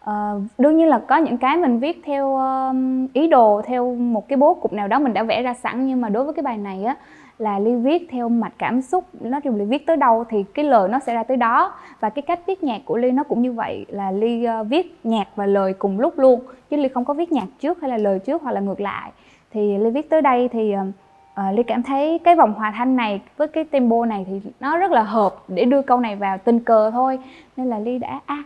Uh, 0.09 0.41
đương 0.57 0.77
nhiên 0.77 0.87
là 0.87 1.01
có 1.07 1.17
những 1.17 1.37
cái 1.37 1.57
mình 1.57 1.79
viết 1.79 2.01
theo 2.05 2.27
uh, 2.27 3.13
ý 3.13 3.27
đồ 3.27 3.61
theo 3.65 3.95
một 3.95 4.27
cái 4.27 4.37
bố 4.37 4.53
cục 4.53 4.73
nào 4.73 4.87
đó 4.87 4.99
mình 4.99 5.13
đã 5.13 5.23
vẽ 5.23 5.41
ra 5.41 5.53
sẵn 5.53 5.87
nhưng 5.87 6.01
mà 6.01 6.09
đối 6.09 6.23
với 6.23 6.33
cái 6.33 6.43
bài 6.43 6.57
này 6.57 6.83
á 6.83 6.95
là 7.39 7.59
ly 7.59 7.75
viết 7.75 8.07
theo 8.11 8.29
mạch 8.29 8.53
cảm 8.57 8.81
xúc. 8.81 9.03
Nó 9.21 9.39
chung 9.39 9.55
ly 9.55 9.65
viết 9.65 9.85
tới 9.85 9.97
đâu 9.97 10.25
thì 10.29 10.43
cái 10.53 10.65
lời 10.65 10.89
nó 10.89 10.99
sẽ 10.99 11.13
ra 11.13 11.23
tới 11.23 11.37
đó. 11.37 11.73
Và 11.99 12.09
cái 12.09 12.21
cách 12.21 12.39
viết 12.47 12.63
nhạc 12.63 12.81
của 12.85 12.97
ly 12.97 13.11
nó 13.11 13.23
cũng 13.23 13.41
như 13.41 13.51
vậy 13.51 13.85
là 13.89 14.11
ly 14.11 14.43
uh, 14.43 14.47
ờ, 14.47 14.63
viết 14.63 14.99
nhạc 15.03 15.27
và 15.35 15.45
lời 15.45 15.73
cùng 15.73 15.99
lúc 15.99 16.19
luôn. 16.19 16.39
Chứ 16.69 16.77
ly 16.77 16.87
không 16.87 17.05
có 17.05 17.13
viết 17.13 17.31
nhạc 17.31 17.47
trước 17.59 17.81
hay 17.81 17.89
là 17.89 17.97
lời 17.97 18.19
trước 18.19 18.41
hoặc 18.41 18.51
là 18.51 18.61
ngược 18.61 18.81
lại. 18.81 19.11
Thì 19.51 19.77
ly 19.77 19.89
viết 19.89 20.09
tới 20.09 20.21
đây 20.21 20.47
thì 20.47 20.71
ờ, 20.71 20.85
ờ, 21.33 21.43
uh, 21.49 21.57
ly 21.57 21.63
cảm 21.63 21.83
thấy 21.83 22.19
cái 22.23 22.35
vòng 22.35 22.53
hòa 22.53 22.73
thanh 22.75 22.95
này 22.95 23.21
với 23.37 23.47
cái 23.47 23.63
tempo 23.63 24.05
này 24.05 24.25
thì 24.27 24.51
nó 24.59 24.77
rất 24.77 24.91
là 24.91 25.03
hợp 25.03 25.35
để 25.47 25.65
đưa 25.65 25.81
câu 25.81 25.99
này 25.99 26.15
vào 26.15 26.37
tình 26.37 26.59
cờ 26.59 26.91
thôi. 26.91 27.19
Nên 27.57 27.67
là 27.67 27.79
ly 27.79 27.97
đã 27.97 28.19
à, 28.25 28.43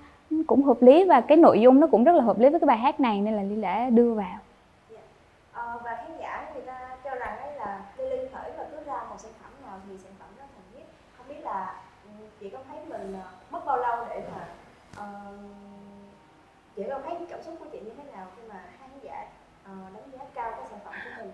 cũng 0.48 0.64
hợp 0.64 0.78
lý 0.82 1.04
và 1.04 1.22
cái 1.22 1.38
nội 1.38 1.62
dung 1.62 1.80
nó 1.80 1.88
cũng 1.88 2.04
rất 2.04 2.16
là 2.16 2.24
hợp 2.24 2.40
lý 2.40 2.50
với 2.50 2.60
cái 2.60 2.68
bài 2.68 2.78
hát 2.78 3.00
này 3.00 3.22
nên 3.22 3.34
là 3.34 3.44
ly 3.44 3.62
đã 3.62 3.90
đưa 3.90 4.14
vào. 4.14 4.38
Yeah. 4.92 5.04
uh, 5.76 5.84
và 5.84 5.96
khán 5.96 6.18
giả 6.20 6.46
người 6.54 6.64
ta 6.66 6.80
cho 7.04 7.16
rằng 7.16 7.38
ấy 7.38 7.56
là 7.56 7.80
Lily 7.98 8.28
khởi 8.34 8.52
và 8.58 8.66
cứ 8.72 8.78
ra 8.86 9.04
một 9.10 9.16
sản 9.18 9.32
phẩm 9.42 9.52
nào 9.66 9.80
thì 9.88 9.98
sản 9.98 10.12
phẩm 10.20 10.30
đó 10.38 10.44
thành 10.56 10.80
nhất 10.80 10.88
không 11.18 11.28
biết 11.30 11.44
là 11.44 11.76
ừ, 12.04 12.10
chị 12.40 12.50
có 12.50 12.60
thấy 12.70 12.80
mình 12.90 13.14
ờ, 13.24 13.30
mất 13.52 13.66
bao 13.66 13.78
lâu 13.78 14.06
để 14.10 14.24
mà 14.32 14.48
uh, 15.02 15.34
chị 16.80 16.86
có 16.90 17.00
thấy 17.06 17.14
cảm 17.30 17.40
xúc 17.42 17.56
của 17.60 17.66
chị 17.72 17.78
như 17.86 17.92
thế 17.98 18.04
nào 18.16 18.26
khi 18.36 18.42
mà 18.50 18.56
khán 18.80 18.90
giả 19.04 19.26
uh, 19.64 19.94
đánh 19.94 20.04
giá 20.14 20.20
cao 20.36 20.52
cái 20.52 20.66
sản 20.70 20.80
phẩm 20.86 20.94
của 21.06 21.24
mình? 21.24 21.32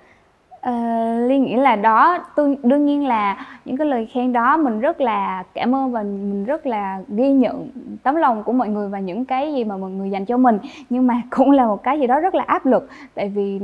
Ờ, 0.61 0.71
uh, 0.71 1.29
Ly 1.29 1.39
nghĩ 1.39 1.55
là 1.55 1.75
đó 1.75 2.17
tôi 2.35 2.57
đương 2.63 2.85
nhiên 2.85 3.07
là 3.07 3.45
những 3.65 3.77
cái 3.77 3.87
lời 3.87 4.05
khen 4.05 4.33
đó 4.33 4.57
mình 4.57 4.79
rất 4.79 5.01
là 5.01 5.43
cảm 5.53 5.75
ơn 5.75 5.91
và 5.91 6.03
mình 6.03 6.45
rất 6.45 6.65
là 6.65 7.01
ghi 7.07 7.31
nhận 7.31 7.69
tấm 8.03 8.15
lòng 8.15 8.43
của 8.43 8.51
mọi 8.51 8.69
người 8.69 8.89
và 8.89 8.99
những 8.99 9.25
cái 9.25 9.53
gì 9.53 9.63
mà 9.63 9.77
mọi 9.77 9.91
người 9.91 10.09
dành 10.09 10.25
cho 10.25 10.37
mình. 10.37 10.59
Nhưng 10.89 11.07
mà 11.07 11.21
cũng 11.29 11.51
là 11.51 11.65
một 11.65 11.83
cái 11.83 11.99
gì 11.99 12.07
đó 12.07 12.19
rất 12.19 12.35
là 12.35 12.43
áp 12.47 12.65
lực 12.65 12.89
tại 13.13 13.29
vì 13.29 13.59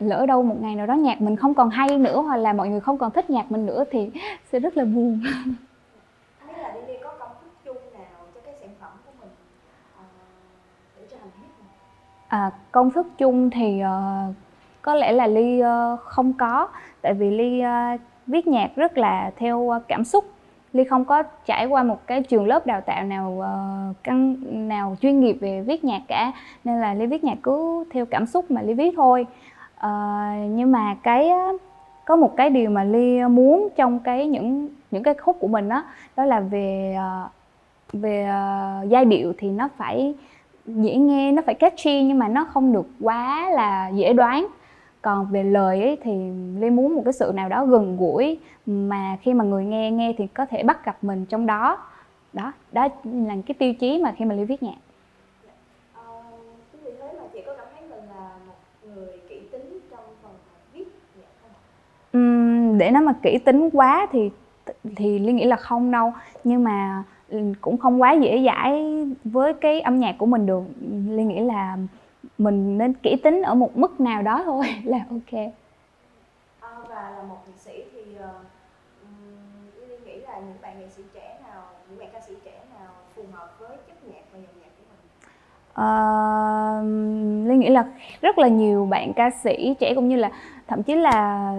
lỡ 0.00 0.26
đâu 0.26 0.42
một 0.42 0.56
ngày 0.60 0.74
nào 0.74 0.86
đó 0.86 0.94
nhạc 0.94 1.20
mình 1.20 1.36
không 1.36 1.54
còn 1.54 1.70
hay 1.70 1.98
nữa 1.98 2.20
hoặc 2.20 2.36
là 2.36 2.52
mọi 2.52 2.68
người 2.68 2.80
không 2.80 2.98
còn 2.98 3.10
thích 3.10 3.30
nhạc 3.30 3.52
mình 3.52 3.66
nữa 3.66 3.84
thì 3.90 4.10
sẽ 4.52 4.60
rất 4.60 4.76
là 4.76 4.84
buồn. 4.84 5.20
À, 12.32 12.50
công 12.70 12.90
thức 12.90 13.06
chung 13.18 13.50
thì 13.50 13.82
uh, 13.82 14.34
có 14.82 14.94
lẽ 14.94 15.12
là 15.12 15.26
ly 15.26 15.62
uh, 15.62 16.00
không 16.00 16.32
có. 16.32 16.68
Tại 17.02 17.14
vì 17.14 17.30
ly 17.30 17.62
uh, 17.62 18.00
viết 18.26 18.46
nhạc 18.46 18.70
rất 18.76 18.98
là 18.98 19.30
theo 19.36 19.58
uh, 19.58 19.82
cảm 19.88 20.04
xúc. 20.04 20.24
Ly 20.72 20.84
không 20.84 21.04
có 21.04 21.22
trải 21.46 21.66
qua 21.66 21.82
một 21.82 22.06
cái 22.06 22.22
trường 22.22 22.46
lớp 22.46 22.66
đào 22.66 22.80
tạo 22.80 23.04
nào 23.04 23.38
uh, 23.38 23.96
căn 24.02 24.36
nào 24.68 24.96
chuyên 25.00 25.20
nghiệp 25.20 25.36
về 25.40 25.60
viết 25.60 25.84
nhạc 25.84 26.00
cả. 26.08 26.32
Nên 26.64 26.80
là 26.80 26.94
ly 26.94 27.06
viết 27.06 27.24
nhạc 27.24 27.38
cứ 27.42 27.84
theo 27.92 28.06
cảm 28.06 28.26
xúc 28.26 28.50
mà 28.50 28.62
ly 28.62 28.74
viết 28.74 28.94
thôi. 28.96 29.26
Uh, 29.86 30.50
nhưng 30.50 30.72
mà 30.72 30.96
cái 31.02 31.30
có 32.04 32.16
một 32.16 32.36
cái 32.36 32.50
điều 32.50 32.70
mà 32.70 32.84
ly 32.84 33.24
muốn 33.24 33.68
trong 33.76 33.98
cái 33.98 34.26
những 34.26 34.68
những 34.90 35.02
cái 35.02 35.14
khúc 35.14 35.36
của 35.40 35.48
mình 35.48 35.68
đó 35.68 35.84
đó 36.16 36.24
là 36.24 36.40
về 36.40 36.96
về 37.92 38.28
uh, 38.28 38.88
giai 38.88 39.04
điệu 39.04 39.32
thì 39.38 39.50
nó 39.50 39.68
phải 39.76 40.14
dễ 40.66 40.96
nghe 40.96 41.32
nó 41.32 41.42
phải 41.46 41.54
catchy 41.54 42.02
nhưng 42.04 42.18
mà 42.18 42.28
nó 42.28 42.44
không 42.44 42.72
được 42.72 42.86
quá 43.00 43.50
là 43.50 43.88
dễ 43.88 44.12
đoán. 44.12 44.46
Còn 45.02 45.26
về 45.30 45.42
lời 45.42 45.82
ấy 45.82 45.98
thì 46.02 46.12
ly 46.58 46.70
muốn 46.70 46.94
một 46.94 47.02
cái 47.04 47.12
sự 47.12 47.32
nào 47.34 47.48
đó 47.48 47.66
gần 47.66 47.96
gũi 47.96 48.38
mà 48.66 49.16
khi 49.22 49.34
mà 49.34 49.44
người 49.44 49.64
nghe 49.64 49.90
nghe 49.90 50.14
thì 50.18 50.26
có 50.26 50.46
thể 50.46 50.62
bắt 50.62 50.84
gặp 50.84 51.04
mình 51.04 51.26
trong 51.26 51.46
đó. 51.46 51.78
Đó 52.32 52.52
đó 52.72 52.88
là 53.04 53.34
cái 53.46 53.54
tiêu 53.58 53.74
chí 53.74 53.98
mà 53.98 54.14
khi 54.16 54.24
mà 54.24 54.34
ly 54.34 54.44
viết 54.44 54.62
nhạc. 54.62 54.76
Uhm, 62.18 62.78
để 62.78 62.90
nói 62.90 63.02
mà 63.02 63.12
kỹ 63.22 63.38
tính 63.38 63.70
quá 63.72 64.06
thì 64.12 64.30
thì 64.96 65.18
ly 65.18 65.32
nghĩ 65.32 65.44
là 65.44 65.56
không 65.56 65.90
đâu. 65.90 66.12
Nhưng 66.44 66.64
mà 66.64 67.04
cũng 67.60 67.78
không 67.78 68.02
quá 68.02 68.12
dễ 68.12 68.42
dãi 68.44 68.84
với 69.24 69.54
cái 69.54 69.80
âm 69.80 70.00
nhạc 70.00 70.14
của 70.18 70.26
mình 70.26 70.46
được. 70.46 70.62
Ly 71.08 71.24
nghĩ 71.24 71.40
là 71.40 71.76
mình 72.38 72.78
nên 72.78 72.92
kỹ 72.92 73.16
tính 73.22 73.42
ở 73.42 73.54
một 73.54 73.76
mức 73.76 74.00
nào 74.00 74.22
đó 74.22 74.42
thôi 74.44 74.66
là 74.84 74.98
ok. 75.10 75.40
À, 76.60 76.68
và 76.88 77.10
là 77.10 77.22
một 77.28 77.36
nghệ 77.46 77.52
sĩ 77.56 77.72
thì 77.92 78.00
uh, 78.00 78.24
ly 79.88 79.96
nghĩ 80.04 80.20
là 80.20 80.38
những 80.38 80.56
bạn 80.62 80.80
nghệ 80.80 80.88
sĩ 80.88 81.02
trẻ 81.14 81.38
nào 81.48 81.62
những 81.90 81.98
bạn 81.98 82.08
ca 82.12 82.20
sĩ 82.20 82.34
trẻ 82.44 82.52
nào 82.78 82.90
phù 83.16 83.22
hợp 83.32 83.56
với 83.60 83.76
chất 83.86 83.96
nhạc 84.04 84.22
và 84.32 84.38
dòng 84.38 84.54
nhạc 84.62 84.70
của 84.78 84.84
mình? 84.90 85.00
Uh, 87.44 87.48
ly 87.48 87.56
nghĩ 87.56 87.68
là 87.68 87.84
rất 88.20 88.38
là 88.38 88.48
nhiều 88.48 88.86
bạn 88.86 89.12
ca 89.12 89.30
sĩ 89.30 89.74
trẻ 89.80 89.94
cũng 89.94 90.08
như 90.08 90.16
là 90.16 90.30
thậm 90.66 90.82
chí 90.82 90.94
là 90.94 91.54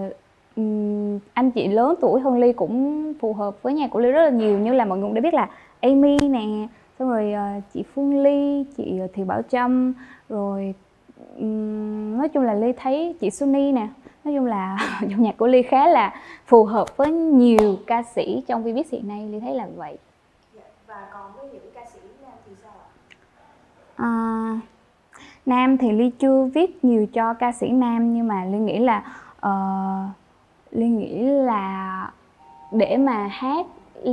anh 1.34 1.50
chị 1.54 1.68
lớn 1.68 1.94
tuổi 2.00 2.20
hơn 2.20 2.38
ly 2.38 2.52
cũng 2.52 3.12
phù 3.20 3.32
hợp 3.32 3.62
với 3.62 3.74
nhạc 3.74 3.90
của 3.90 4.00
ly 4.00 4.10
rất 4.10 4.22
là 4.22 4.30
nhiều. 4.30 4.58
Như 4.58 4.72
là 4.72 4.84
mọi 4.84 4.98
người 4.98 5.06
cũng 5.06 5.14
đã 5.14 5.20
biết 5.20 5.34
là 5.34 5.48
amy 5.80 6.16
nè 6.18 6.68
xong 6.98 7.08
rồi 7.08 7.32
uh, 7.34 7.62
chị 7.72 7.82
phương 7.94 8.22
ly 8.22 8.64
chị 8.76 8.98
ờ, 8.98 9.06
thị 9.14 9.24
bảo 9.24 9.42
trâm 9.42 9.94
rồi 10.28 10.74
um, 11.36 12.18
nói 12.18 12.28
chung 12.28 12.42
là 12.42 12.54
ly 12.54 12.72
thấy 12.76 13.14
chị 13.20 13.30
sunny 13.30 13.72
nè. 13.72 13.88
Nói 14.24 14.34
chung 14.34 14.46
là 14.46 14.78
dòng 15.08 15.22
nhạc 15.22 15.36
của 15.36 15.46
ly 15.46 15.62
khá 15.62 15.86
là 15.86 16.14
phù 16.46 16.64
hợp 16.64 16.96
với 16.96 17.12
nhiều 17.12 17.76
ca 17.86 18.02
sĩ 18.02 18.42
trong 18.46 18.64
vbiz 18.64 18.84
hiện 18.90 19.08
nay. 19.08 19.28
Ly 19.32 19.40
thấy 19.40 19.54
là 19.54 19.66
vậy. 19.76 19.98
Dạ, 20.56 20.62
và 20.86 21.08
còn 21.12 21.32
với 21.36 21.48
những 21.52 21.70
ca 21.74 21.80
sĩ 21.94 22.00
nam 22.22 22.32
thì 22.46 22.52
sao 22.62 22.72
ạ? 22.72 22.86
À, 23.96 24.60
nam 25.46 25.78
thì 25.78 25.92
ly 25.92 26.10
chưa 26.18 26.44
viết 26.44 26.84
nhiều 26.84 27.06
cho 27.12 27.34
ca 27.34 27.52
sĩ 27.52 27.68
nam 27.68 28.14
nhưng 28.14 28.28
mà 28.28 28.44
ly 28.44 28.58
nghĩ 28.58 28.78
là 28.78 29.02
uh, 29.46 30.10
ly 30.74 30.88
nghĩ 30.88 31.22
là 31.22 32.10
để 32.72 32.96
mà 32.96 33.26
hát 33.26 33.66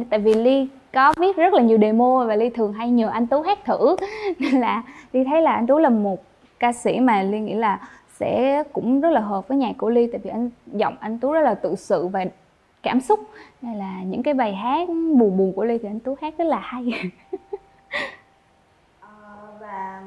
tại 0.10 0.20
vì 0.20 0.34
ly 0.34 0.68
có 0.94 1.14
viết 1.18 1.38
rất 1.38 1.54
là 1.54 1.62
nhiều 1.62 1.78
demo 1.82 2.26
và 2.28 2.36
ly 2.36 2.50
thường 2.50 2.74
hay 2.74 2.90
nhờ 2.90 3.10
anh 3.10 3.28
tú 3.28 3.42
hát 3.42 3.66
thử. 3.66 3.96
Nên 4.40 4.62
là 4.62 4.84
ly 5.14 5.24
thấy 5.24 5.42
là 5.42 5.54
anh 5.54 5.68
tú 5.68 5.78
là 5.78 5.90
một 5.90 6.24
ca 6.60 6.74
sĩ 6.74 7.00
mà 7.00 7.24
ly 7.24 7.40
nghĩ 7.40 7.54
là 7.54 7.90
sẽ 8.20 8.64
cũng 8.74 9.02
rất 9.02 9.10
là 9.10 9.22
hợp 9.22 9.48
với 9.48 9.58
nhạc 9.58 9.74
của 9.78 9.90
ly 9.90 10.08
tại 10.12 10.22
vì 10.24 10.30
anh 10.30 10.50
giọng 10.68 10.96
anh 11.00 11.20
tú 11.20 11.32
rất 11.32 11.42
là 11.42 11.54
tự 11.54 11.76
sự 11.76 12.08
và 12.08 12.26
cảm 12.84 13.02
xúc. 13.02 13.20
Nên 13.62 13.76
là 13.76 14.04
những 14.04 14.24
cái 14.24 14.34
bài 14.34 14.56
hát 14.56 14.88
buồn 14.90 15.38
buồn 15.38 15.54
của 15.56 15.66
ly 15.66 15.78
thì 15.78 15.90
anh 15.90 16.00
tú 16.00 16.16
hát 16.22 16.34
rất 16.38 16.46
là 16.46 16.60
hay. 16.60 16.86
Ờ, 19.00 19.08
và 19.60 20.04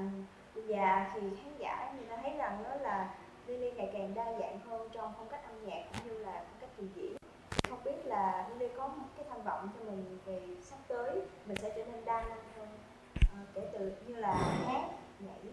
dạ 0.69 1.11
thì 1.15 1.21
khán 1.21 1.53
giả 1.59 1.93
người 1.97 2.07
ta 2.11 2.17
thấy 2.23 2.33
rằng 2.39 2.53
đó 2.65 2.71
là 2.83 3.09
Ly 3.47 3.71
ngày 3.77 3.91
càng 3.93 4.15
đa 4.15 4.25
dạng 4.39 4.59
hơn 4.69 4.89
trong 4.93 5.13
phong 5.17 5.29
cách 5.31 5.41
âm 5.45 5.69
nhạc 5.69 5.83
cũng 5.93 6.13
như 6.13 6.19
là 6.19 6.33
phong 6.33 6.61
cách 6.61 6.71
trình 6.77 6.89
diễn 6.97 7.17
là 8.15 8.45
Hương 8.49 8.61
là 8.61 8.69
có 8.77 8.87
một 8.87 9.05
cái 9.17 9.27
tham 9.31 9.39
vọng 9.45 9.69
cho 9.75 9.91
mình 9.91 10.05
về 10.27 10.39
sắp 10.63 10.77
tới. 10.89 11.11
Mình 11.49 11.57
sẽ 11.57 11.71
trở 11.77 11.83
nên 11.93 12.05
đa 12.07 12.21
năng 12.21 12.39
hơn 12.57 12.69
à, 13.15 13.39
kể 13.55 13.63
từ 13.73 13.93
như 14.09 14.17
là 14.17 14.33
hát 14.67 14.83
nhảy 15.21 15.53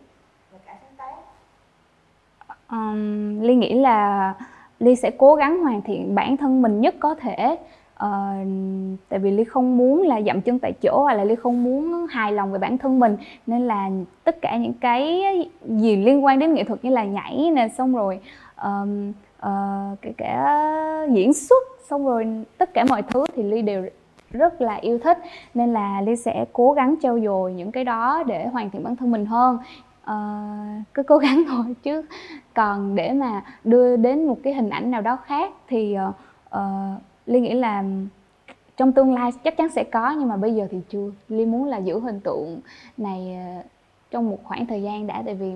và 0.52 0.60
cả 0.66 0.78
sáng 0.82 0.96
tác. 0.98 1.16
Um, 2.70 3.40
ly 3.42 3.56
nghĩ 3.56 3.74
là 3.74 4.34
ly 4.80 4.96
sẽ 4.96 5.12
cố 5.18 5.36
gắng 5.36 5.60
hoàn 5.60 5.82
thiện 5.82 6.16
bản 6.16 6.38
thân 6.38 6.62
mình 6.62 6.82
nhất 6.82 6.96
có 7.00 7.16
thể. 7.16 7.58
Uh, 8.06 8.48
tại 9.10 9.20
vì 9.20 9.32
ly 9.32 9.44
không 9.44 9.78
muốn 9.78 10.02
là 10.02 10.22
dậm 10.22 10.42
chân 10.42 10.60
tại 10.60 10.74
chỗ 10.82 11.02
hoặc 11.04 11.14
là 11.14 11.24
ly 11.24 11.36
không 11.36 11.64
muốn 11.64 12.08
hài 12.10 12.32
lòng 12.32 12.52
về 12.52 12.60
bản 12.60 12.78
thân 12.78 13.00
mình. 13.00 13.18
Nên 13.48 13.68
là 13.68 13.90
tất 14.24 14.42
cả 14.42 14.58
những 14.58 14.74
cái 14.74 15.22
gì 15.66 15.96
liên 15.96 16.26
quan 16.26 16.40
đến 16.40 16.54
nghệ 16.54 16.64
thuật 16.64 16.86
như 16.86 16.90
là 16.90 17.04
nhảy 17.04 17.52
nè 17.56 17.68
xong 17.68 17.96
rồi 17.96 18.20
um, 18.64 19.12
uh, 19.46 20.02
kể 20.02 20.14
cả 20.18 20.58
diễn 21.12 21.34
xuất 21.34 21.64
xong 21.90 22.06
rồi 22.06 22.46
tất 22.58 22.74
cả 22.74 22.86
mọi 22.90 23.02
thứ 23.02 23.26
thì 23.36 23.44
ly 23.44 23.62
đều 23.62 23.86
rất 24.32 24.62
là 24.62 24.76
yêu 24.76 25.00
thích. 25.00 25.18
Nên 25.54 25.74
là 25.74 26.02
ly 26.02 26.16
sẽ 26.16 26.46
cố 26.54 26.74
gắng 26.74 26.96
trau 27.02 27.20
dồi 27.20 27.54
những 27.54 27.72
cái 27.72 27.84
đó 27.84 28.24
để 28.28 28.48
hoàn 28.48 28.70
thiện 28.70 28.84
bản 28.84 28.96
thân 28.96 29.12
mình 29.12 29.26
hơn. 29.26 29.58
Uh, 30.04 30.84
cứ 30.94 31.04
cố 31.04 31.18
gắng 31.26 31.44
thôi 31.50 31.66
chứ 31.84 32.02
còn 32.54 32.96
để 32.96 33.14
mà 33.14 33.44
đưa 33.64 33.98
đến 33.98 34.28
một 34.28 34.38
cái 34.44 34.54
hình 34.54 34.70
ảnh 34.70 34.92
nào 34.92 35.02
đó 35.02 35.18
khác 35.26 35.52
thì 35.68 35.98
uh, 36.10 36.16
uh, 36.58 37.02
ly 37.26 37.40
nghĩ 37.40 37.54
là 37.54 37.84
trong 38.78 38.92
tương 38.92 39.14
lai 39.14 39.32
chắc 39.44 39.58
chắn 39.58 39.70
sẽ 39.70 39.84
có 39.84 40.12
nhưng 40.12 40.28
mà 40.28 40.38
bây 40.38 40.56
giờ 40.56 40.68
thì 40.72 40.78
chưa. 40.90 41.12
Ly 41.30 41.46
muốn 41.46 41.66
là 41.66 41.78
giữ 41.78 42.00
hình 42.00 42.20
tượng 42.20 42.60
này 42.98 43.40
trong 44.12 44.30
một 44.30 44.38
khoảng 44.44 44.66
thời 44.66 44.82
gian 44.82 45.08
đã 45.08 45.24
tại 45.26 45.36
vì 45.36 45.54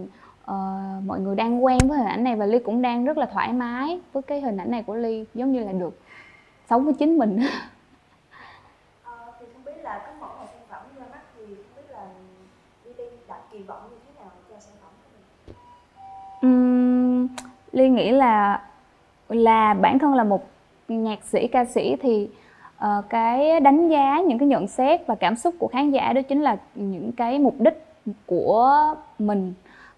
uh, 0.51 1.03
mọi 1.05 1.19
người 1.19 1.35
đang 1.35 1.65
quen 1.65 1.77
với 1.87 1.97
hình 1.97 2.07
ảnh 2.07 2.23
này 2.23 2.35
và 2.35 2.45
ly 2.45 2.59
cũng 2.59 2.81
đang 2.81 3.05
rất 3.05 3.17
là 3.17 3.25
thoải 3.25 3.53
mái 3.53 3.99
với 4.13 4.23
cái 4.23 4.41
hình 4.41 4.57
ảnh 4.57 4.71
này 4.71 4.83
của 4.83 4.95
ly 4.95 5.25
giống 5.33 5.51
như 5.51 5.59
là 5.59 5.71
được 5.71 5.99
sống 6.69 6.85
với 6.85 6.93
chính 6.93 7.17
mình. 7.17 7.39
Ờ, 9.03 9.11
thì 9.39 9.45
không 9.53 9.63
biết 9.65 9.81
là 9.83 10.01
mỗi 10.19 10.29
một 10.29 10.45
sản 10.53 10.61
phẩm 10.69 10.81
ra 10.99 11.05
mắt 11.11 11.21
thì 11.37 11.45
không 11.45 11.75
biết 11.75 11.93
là 11.93 12.05
ly 12.85 13.05
đặt 13.27 13.39
kỳ 13.51 13.63
vọng 13.63 13.81
như 13.89 13.97
thế 14.07 14.21
nào 14.21 14.31
cho 14.49 14.55
sản 14.59 14.73
phẩm 14.81 14.91
của 15.03 15.09
mình? 16.41 16.51
Uhm, 16.51 17.27
ly 17.71 17.89
nghĩ 17.89 18.11
là 18.11 18.61
là 19.29 19.73
bản 19.73 19.99
thân 19.99 20.13
là 20.13 20.23
một 20.23 20.47
nhạc 20.87 21.23
sĩ 21.23 21.47
ca 21.47 21.65
sĩ 21.65 21.95
thì 21.95 22.29
uh, 22.77 23.05
cái 23.09 23.59
đánh 23.59 23.89
giá 23.89 24.21
những 24.27 24.39
cái 24.39 24.47
nhận 24.47 24.67
xét 24.67 25.07
và 25.07 25.15
cảm 25.15 25.35
xúc 25.35 25.55
của 25.59 25.67
khán 25.67 25.91
giả 25.91 26.13
đó 26.13 26.21
chính 26.21 26.41
là 26.41 26.57
những 26.75 27.11
cái 27.11 27.39
mục 27.39 27.55
đích 27.59 27.85
của 28.25 28.95
mình 29.19 29.53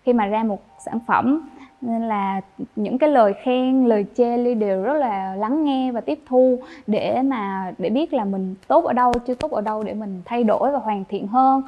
khi 0.07 0.13
mà 0.13 0.25
ra 0.25 0.43
một 0.43 0.61
sản 0.79 0.99
phẩm. 1.07 1.49
Nên 1.81 2.01
là 2.01 2.41
những 2.75 2.97
cái 2.97 3.09
lời 3.09 3.33
khen 3.43 3.85
lời 3.85 4.05
chê 4.15 4.37
ly 4.37 4.53
đều 4.53 4.83
rất 4.83 4.93
là 4.93 5.35
lắng 5.35 5.65
nghe 5.65 5.91
và 5.91 6.01
tiếp 6.01 6.19
thu 6.27 6.59
để 6.87 7.21
mà 7.21 7.73
để 7.77 7.89
biết 7.89 8.13
là 8.13 8.25
mình 8.25 8.55
tốt 8.67 8.85
ở 8.85 8.93
đâu 8.93 9.13
chưa 9.27 9.35
tốt 9.35 9.51
ở 9.51 9.61
đâu 9.61 9.83
để 9.83 9.93
mình 9.93 10.21
thay 10.25 10.43
đổi 10.43 10.71
và 10.71 10.79
hoàn 10.79 11.03
thiện 11.09 11.27
hơn. 11.27 11.61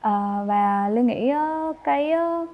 À, 0.00 0.42
và 0.46 0.88
ly 0.88 1.02
nghĩ 1.02 1.28
ờ, 1.28 1.72
cái 1.84 2.12
ờ, 2.12 2.46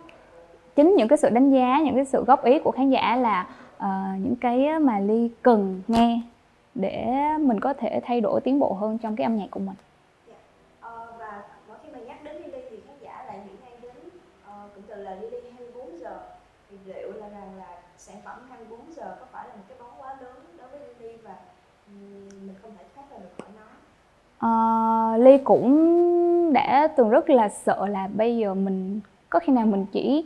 chính 0.76 0.94
những 0.96 1.08
cái 1.08 1.16
sự 1.16 1.30
đánh 1.30 1.50
giá 1.50 1.80
những 1.84 1.94
cái 1.94 2.04
sự 2.04 2.24
góp 2.24 2.44
ý 2.44 2.58
của 2.58 2.70
khán 2.70 2.90
giả 2.90 3.16
là 3.16 3.46
uh, 3.76 4.20
những 4.20 4.36
cái 4.40 4.78
mà 4.78 4.98
ly 4.98 5.30
cần 5.42 5.82
nghe 5.88 6.20
để 6.74 7.06
mình 7.40 7.60
có 7.60 7.72
thể 7.72 8.00
thay 8.04 8.20
đổi 8.20 8.40
tiến 8.40 8.58
bộ 8.58 8.72
hơn 8.72 8.98
trong 8.98 9.16
cái 9.16 9.24
âm 9.24 9.36
nhạc 9.36 9.46
của 9.50 9.60
mình 9.60 9.76
sản 18.02 18.16
phẩm 18.24 18.46
24 18.48 18.92
giờ 18.96 19.16
có 19.20 19.26
phải 19.32 19.48
là 19.48 19.54
một 19.54 19.62
cái 19.68 19.78
bóng 19.78 19.92
quá 19.98 20.16
lớn 20.20 20.34
đối 20.58 20.68
với 20.68 20.80
Ly 21.00 21.16
và 21.16 21.36
mình 21.86 22.54
không 22.62 22.74
thể 22.78 22.84
thoát 22.94 23.04
ra 23.10 23.18
được 23.18 23.28
khỏi 23.38 23.48
nó 23.56 23.66
Ờ, 24.42 24.48
à, 24.48 25.16
Ly 25.16 25.38
cũng 25.38 26.52
đã 26.52 26.88
từng 26.96 27.10
rất 27.10 27.30
là 27.30 27.48
sợ 27.48 27.86
là 27.86 28.08
bây 28.16 28.36
giờ 28.36 28.54
mình 28.54 29.00
có 29.30 29.38
khi 29.38 29.52
nào 29.52 29.66
mình 29.66 29.86
chỉ 29.92 30.24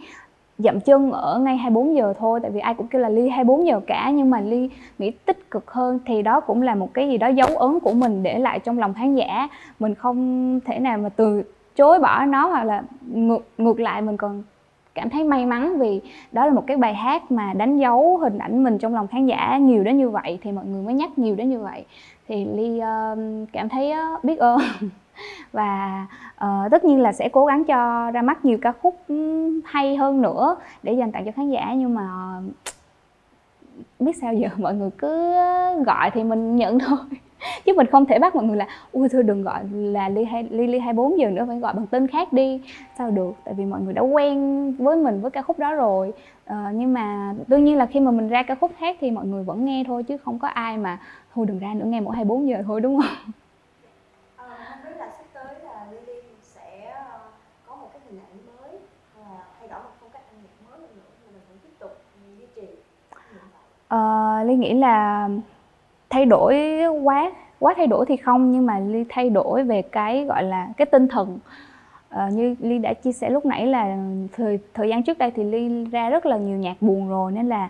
dậm 0.58 0.80
chân 0.80 1.12
ở 1.12 1.38
ngay 1.38 1.56
24 1.56 1.96
giờ 1.96 2.14
thôi 2.18 2.40
tại 2.42 2.50
vì 2.50 2.60
ai 2.60 2.74
cũng 2.74 2.86
kêu 2.88 3.02
là 3.02 3.08
ly 3.08 3.28
24 3.28 3.66
giờ 3.66 3.80
cả 3.86 4.10
nhưng 4.14 4.30
mà 4.30 4.40
ly 4.40 4.70
nghĩ 4.98 5.10
tích 5.10 5.50
cực 5.50 5.70
hơn 5.70 5.98
thì 6.06 6.22
đó 6.22 6.40
cũng 6.40 6.62
là 6.62 6.74
một 6.74 6.94
cái 6.94 7.08
gì 7.08 7.18
đó 7.18 7.26
dấu 7.26 7.48
ấn 7.56 7.80
của 7.80 7.92
mình 7.92 8.22
để 8.22 8.38
lại 8.38 8.58
trong 8.58 8.78
lòng 8.78 8.94
khán 8.94 9.14
giả. 9.14 9.48
Mình 9.78 9.94
không 9.94 10.60
thể 10.64 10.78
nào 10.78 10.98
mà 10.98 11.08
từ 11.08 11.42
chối 11.76 11.98
bỏ 11.98 12.24
nó 12.24 12.48
hoặc 12.48 12.64
là 12.64 12.82
ngược 13.06 13.48
ngược 13.58 13.80
lại 13.80 14.02
mình 14.02 14.16
còn 14.16 14.42
cảm 14.96 15.10
thấy 15.10 15.24
may 15.24 15.46
mắn 15.46 15.78
vì 15.78 16.00
đó 16.32 16.46
là 16.46 16.52
một 16.52 16.64
cái 16.66 16.76
bài 16.76 16.94
hát 16.94 17.30
mà 17.30 17.52
đánh 17.52 17.78
dấu 17.78 18.16
hình 18.16 18.38
ảnh 18.38 18.64
mình 18.64 18.78
trong 18.78 18.94
lòng 18.94 19.06
khán 19.06 19.26
giả 19.26 19.58
nhiều 19.58 19.84
đến 19.84 19.98
như 19.98 20.10
vậy 20.10 20.38
thì 20.42 20.52
mọi 20.52 20.64
người 20.64 20.82
mới 20.82 20.94
nhắc 20.94 21.18
nhiều 21.18 21.36
đến 21.36 21.50
như 21.50 21.60
vậy. 21.60 21.84
Thì 22.28 22.44
ly 22.44 22.80
uh, 22.80 23.48
cảm 23.52 23.68
thấy 23.68 23.92
uh, 23.92 24.24
biết 24.24 24.38
ơn. 24.38 24.58
Và 25.52 26.06
uh, 26.34 26.70
tất 26.70 26.84
nhiên 26.84 27.00
là 27.00 27.12
sẽ 27.12 27.28
cố 27.28 27.46
gắng 27.46 27.64
cho 27.64 28.10
ra 28.10 28.22
mắt 28.22 28.44
nhiều 28.44 28.58
ca 28.62 28.72
khúc 28.72 28.96
hay 29.64 29.96
hơn 29.96 30.22
nữa 30.22 30.56
để 30.82 30.92
dành 30.92 31.12
tặng 31.12 31.24
cho 31.24 31.32
khán 31.32 31.50
giả 31.50 31.74
nhưng 31.76 31.94
mà 31.94 32.08
biết 33.98 34.16
sao 34.16 34.34
giờ 34.34 34.48
mọi 34.58 34.74
người 34.74 34.90
cứ 34.98 35.34
gọi 35.86 36.10
thì 36.10 36.24
mình 36.24 36.56
nhận 36.56 36.78
thôi. 36.78 36.98
chứ 37.64 37.72
mình 37.76 37.86
không 37.86 38.06
thể 38.06 38.18
bắt 38.18 38.34
mọi 38.34 38.44
người 38.44 38.56
là 38.56 38.66
ui 38.92 39.08
thôi 39.08 39.22
đừng 39.22 39.42
gọi 39.42 39.64
là 39.72 40.08
ly 40.08 40.24
hai 40.24 40.42
ly 40.50 40.66
ly 40.66 40.78
hai 40.78 40.92
bốn 40.92 41.18
giờ 41.18 41.30
nữa 41.30 41.44
phải 41.48 41.58
gọi 41.58 41.74
bằng 41.74 41.86
tên 41.86 42.06
khác 42.08 42.32
đi. 42.32 42.62
Sao 42.98 43.10
được? 43.10 43.32
Tại 43.44 43.54
vì 43.54 43.64
mọi 43.64 43.80
người 43.80 43.94
đã 43.94 44.02
quen 44.02 44.72
với 44.78 44.96
mình 44.96 45.20
với 45.20 45.30
ca 45.30 45.42
khúc 45.42 45.58
đó 45.58 45.74
rồi. 45.74 46.12
À, 46.44 46.70
nhưng 46.74 46.92
mà 46.92 47.34
đương 47.46 47.64
nhiên 47.64 47.76
là 47.76 47.86
khi 47.86 48.00
mà 48.00 48.10
mình 48.10 48.28
ra 48.28 48.42
ca 48.42 48.54
khúc 48.54 48.72
khác 48.78 48.96
thì 49.00 49.10
mọi 49.10 49.26
người 49.26 49.44
vẫn 49.44 49.64
nghe 49.64 49.84
thôi 49.86 50.02
chứ 50.02 50.16
không 50.16 50.38
có 50.38 50.48
ai 50.48 50.78
mà 50.78 50.98
thôi 51.34 51.46
đừng 51.46 51.58
ra 51.58 51.74
nữa 51.74 51.84
nghe 51.86 52.00
mỗi 52.00 52.16
hai 52.16 52.24
bốn 52.24 52.48
giờ 52.48 52.62
thôi 52.66 52.80
đúng 52.80 53.00
không? 53.00 53.32
Uh, 63.94 64.46
ly 64.46 64.54
nghĩ 64.56 64.74
là 64.74 65.28
thay 66.10 66.26
đổi 66.26 66.80
quá 67.02 67.32
quá 67.58 67.74
thay 67.76 67.86
đổi 67.86 68.06
thì 68.06 68.16
không 68.16 68.52
nhưng 68.52 68.66
mà 68.66 68.78
ly 68.78 69.04
thay 69.08 69.30
đổi 69.30 69.62
về 69.62 69.82
cái 69.82 70.24
gọi 70.24 70.42
là 70.42 70.68
cái 70.76 70.86
tinh 70.86 71.08
thần. 71.08 71.38
À, 72.08 72.28
như 72.32 72.54
ly 72.60 72.78
đã 72.78 72.94
chia 72.94 73.12
sẻ 73.12 73.30
lúc 73.30 73.46
nãy 73.46 73.66
là 73.66 73.96
thời 74.36 74.58
thời 74.74 74.88
gian 74.88 75.02
trước 75.02 75.18
đây 75.18 75.30
thì 75.30 75.44
ly 75.44 75.84
ra 75.84 76.10
rất 76.10 76.26
là 76.26 76.36
nhiều 76.36 76.56
nhạc 76.56 76.76
buồn 76.80 77.08
rồi 77.08 77.32
nên 77.32 77.48
là 77.48 77.68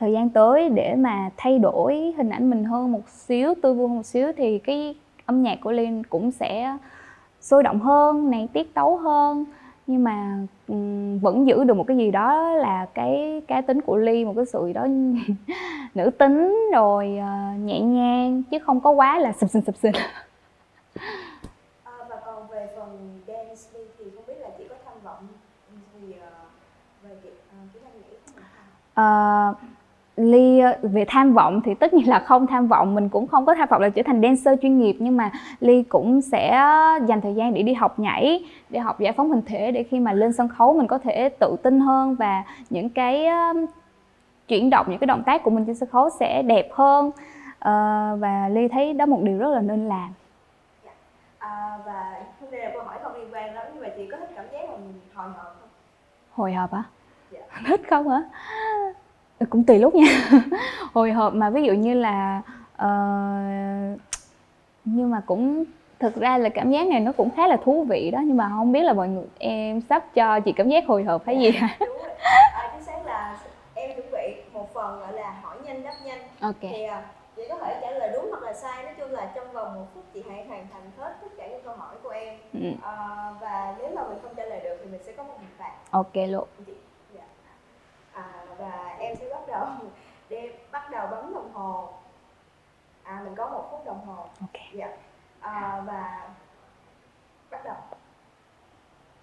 thời 0.00 0.12
gian 0.12 0.30
tới 0.30 0.68
để 0.68 0.94
mà 0.94 1.30
thay 1.36 1.58
đổi 1.58 2.14
hình 2.16 2.30
ảnh 2.30 2.50
mình 2.50 2.64
hơn 2.64 2.92
một 2.92 3.08
xíu 3.08 3.54
tươi 3.62 3.74
vui 3.74 3.88
hơn 3.88 3.96
một 3.96 4.06
xíu 4.06 4.32
thì 4.36 4.58
cái 4.58 4.94
âm 5.26 5.42
nhạc 5.42 5.58
của 5.60 5.72
ly 5.72 5.88
cũng 6.08 6.30
sẽ 6.30 6.76
sôi 7.40 7.62
động 7.62 7.80
hơn 7.80 8.30
này 8.30 8.48
tiết 8.52 8.74
tấu 8.74 8.96
hơn 8.96 9.44
nhưng 9.86 10.04
mà 10.04 10.38
um, 10.68 11.18
vẫn 11.18 11.46
giữ 11.46 11.64
được 11.64 11.74
một 11.74 11.84
cái 11.86 11.96
gì 11.96 12.10
đó 12.10 12.52
là 12.52 12.86
cái 12.94 13.42
cá 13.48 13.60
tính 13.60 13.80
của 13.80 13.96
ly 13.96 14.24
một 14.24 14.32
cái 14.36 14.46
sự 14.46 14.66
gì 14.66 14.72
đó 14.72 14.86
nữ 15.94 16.10
tính 16.10 16.70
rồi 16.72 17.18
uh, 17.18 17.60
nhẹ 17.60 17.80
nhàng 17.80 18.42
chứ 18.50 18.58
không 18.58 18.80
có 18.80 18.90
quá 18.90 19.18
là 19.18 19.32
sụp 19.32 19.50
sình 19.50 19.62
sụp 19.62 19.76
sình 19.76 19.94
à, 21.84 21.92
và 22.08 22.16
còn 22.26 22.48
về 22.48 22.68
phần 22.76 23.20
dance 23.26 23.60
thì 23.98 24.04
không 24.14 24.24
biết 24.26 24.34
là 24.40 24.48
chị 24.58 24.64
có 24.68 24.74
tham 24.84 24.94
vọng 25.04 25.26
gì 26.00 26.08
uh, 26.08 26.18
về 27.02 27.16
việc 27.22 27.42
uh, 27.64 27.72
kỹ 27.74 27.80
năng 27.84 27.92
nhảy 27.94 28.10
không? 28.94 29.50
Uh, 29.50 29.73
Ly 30.16 30.58
ờ, 30.58 30.78
về 30.82 31.04
tham 31.08 31.32
vọng 31.32 31.60
thì 31.64 31.74
tất 31.74 31.94
nhiên 31.94 32.08
là 32.08 32.18
không 32.18 32.46
tham 32.46 32.66
vọng 32.66 32.94
mình 32.94 33.08
cũng 33.08 33.26
không 33.26 33.46
có 33.46 33.54
tham 33.54 33.68
vọng 33.68 33.82
là 33.82 33.88
trở 33.88 34.02
thành 34.02 34.22
dancer 34.22 34.58
chuyên 34.62 34.78
nghiệp 34.78 34.96
nhưng 34.98 35.16
mà 35.16 35.30
Ly 35.60 35.82
cũng 35.82 36.20
sẽ 36.20 36.50
dành 37.06 37.20
thời 37.20 37.34
gian 37.34 37.54
để 37.54 37.62
đi 37.62 37.74
học 37.74 37.98
nhảy 37.98 38.44
để 38.70 38.80
học 38.80 39.00
giải 39.00 39.12
phóng 39.12 39.30
hình 39.30 39.42
thể 39.46 39.70
để 39.70 39.82
khi 39.82 40.00
mà 40.00 40.12
lên 40.12 40.32
sân 40.32 40.48
khấu 40.48 40.74
mình 40.74 40.86
có 40.86 40.98
thể 40.98 41.28
tự 41.28 41.56
tin 41.62 41.80
hơn 41.80 42.14
và 42.14 42.42
những 42.70 42.88
cái 42.88 43.26
chuyển 44.48 44.70
động 44.70 44.86
những 44.88 44.98
cái 44.98 45.06
động 45.06 45.22
tác 45.26 45.42
của 45.42 45.50
mình 45.50 45.64
trên 45.64 45.74
sân 45.74 45.88
khấu 45.88 46.10
sẽ 46.10 46.42
đẹp 46.42 46.68
hơn. 46.72 47.06
Uh, 47.06 48.20
và 48.20 48.48
Ly 48.50 48.68
thấy 48.68 48.92
đó 48.92 49.06
một 49.06 49.20
điều 49.22 49.38
rất 49.38 49.48
là 49.48 49.60
nên 49.60 49.88
làm. 49.88 50.12
Dạ. 50.84 50.90
à, 51.38 51.78
và 51.86 52.20
hôm 52.40 52.50
nay 52.50 52.60
là 52.60 52.70
câu 52.74 52.82
hỏi 52.82 52.98
không 53.02 53.14
liên 53.14 53.28
quan 53.32 53.54
lắm 53.54 53.66
nhưng 53.74 53.82
mà 53.82 53.88
chị 53.96 54.06
có 54.10 54.16
thích 54.16 54.30
cảm 54.36 54.44
giác 54.52 54.70
mà 54.70 54.76
mình 54.76 55.00
hồi 55.14 55.26
hộp 55.26 55.44
không? 55.44 55.68
Hồi 56.32 56.52
hộp 56.52 56.72
á 56.72 56.82
dạ. 57.30 57.40
thích 57.66 57.80
không 57.90 58.08
hả 58.08 58.22
cũng 59.50 59.64
tùy 59.64 59.78
lúc 59.78 59.94
nha. 59.94 60.30
Hồi 60.92 61.12
hộp 61.12 61.34
mà 61.34 61.50
ví 61.50 61.62
dụ 61.62 61.72
như 61.72 61.94
là 61.94 62.42
uh, 62.74 64.00
nhưng 64.84 65.10
mà 65.10 65.22
cũng 65.26 65.64
thực 65.98 66.16
ra 66.16 66.38
là 66.38 66.48
cảm 66.48 66.70
giác 66.70 66.86
này 66.86 67.00
nó 67.00 67.12
cũng 67.12 67.30
khá 67.36 67.46
là 67.46 67.56
thú 67.64 67.84
vị 67.84 68.10
đó 68.10 68.20
nhưng 68.24 68.36
mà 68.36 68.48
không 68.48 68.72
biết 68.72 68.82
là 68.82 68.92
mọi 68.92 69.08
người 69.08 69.24
em 69.38 69.80
sắp 69.80 70.14
cho 70.14 70.40
chị 70.40 70.52
cảm 70.52 70.68
giác 70.68 70.86
hồi 70.86 71.04
hộp 71.04 71.26
hay 71.26 71.38
gì 71.38 71.50
hả? 71.50 71.76
Đúng 71.80 71.88
rồi. 71.88 72.14
À, 72.54 72.70
chính 72.74 72.84
xác 72.84 73.06
là 73.06 73.38
em 73.74 73.90
chuẩn 73.96 74.10
bị 74.12 74.34
một 74.52 74.74
phần 74.74 75.00
gọi 75.00 75.12
là 75.12 75.34
hỏi 75.42 75.56
nhanh 75.64 75.82
đáp 75.82 75.94
nhanh. 76.04 76.20
Ok. 76.40 76.60
Thì 76.60 76.86
uh, 76.86 77.04
chị 77.36 77.42
có 77.48 77.58
thể 77.58 77.78
trả 77.82 77.90
lời 77.90 78.10
đúng 78.14 78.30
hoặc 78.30 78.42
là 78.42 78.52
sai 78.52 78.82
nói 78.84 78.92
chung 78.98 79.10
là 79.10 79.32
trong 79.34 79.52
vòng 79.52 79.74
một 79.74 79.86
phút 79.94 80.04
chị 80.14 80.22
hãy 80.30 80.44
hoàn 80.48 80.66
thành 80.72 80.82
hết 80.98 81.14
tất 81.22 81.28
cả 81.36 81.46
những 81.46 81.60
câu 81.64 81.74
hỏi 81.76 81.94
của 82.02 82.10
em. 82.10 82.34
Ừ. 82.52 82.68
uh, 82.68 83.40
và 83.40 83.74
nếu 83.78 83.90
mà 83.94 84.02
mình 84.08 84.18
không 84.22 84.32
trả 84.36 84.44
lời 84.44 84.60
được 84.64 84.76
thì 84.84 84.90
mình 84.90 85.00
sẽ 85.06 85.12
có 85.12 85.22
một 85.22 85.34
hình 85.38 85.50
phạt. 85.58 85.72
Ok 85.90 86.14
luôn. 86.14 86.48
À, 86.58 86.72
và 88.58 88.96
em 88.98 89.16
sẽ 89.16 89.26
bắt 89.30 89.40
đầu 89.48 89.66
đem 90.28 90.52
bắt 90.72 90.90
đầu 90.90 91.06
bấm 91.10 91.34
đồng 91.34 91.52
hồ. 91.52 91.88
À 93.02 93.20
mình 93.24 93.34
có 93.34 93.48
một 93.48 93.68
phút 93.70 93.86
đồng 93.86 94.06
hồ. 94.06 94.16
Ok. 94.16 94.62
Dạ. 94.72 94.88
À, 95.40 95.82
và 95.86 96.28
bắt 97.50 97.64
đầu. 97.64 97.76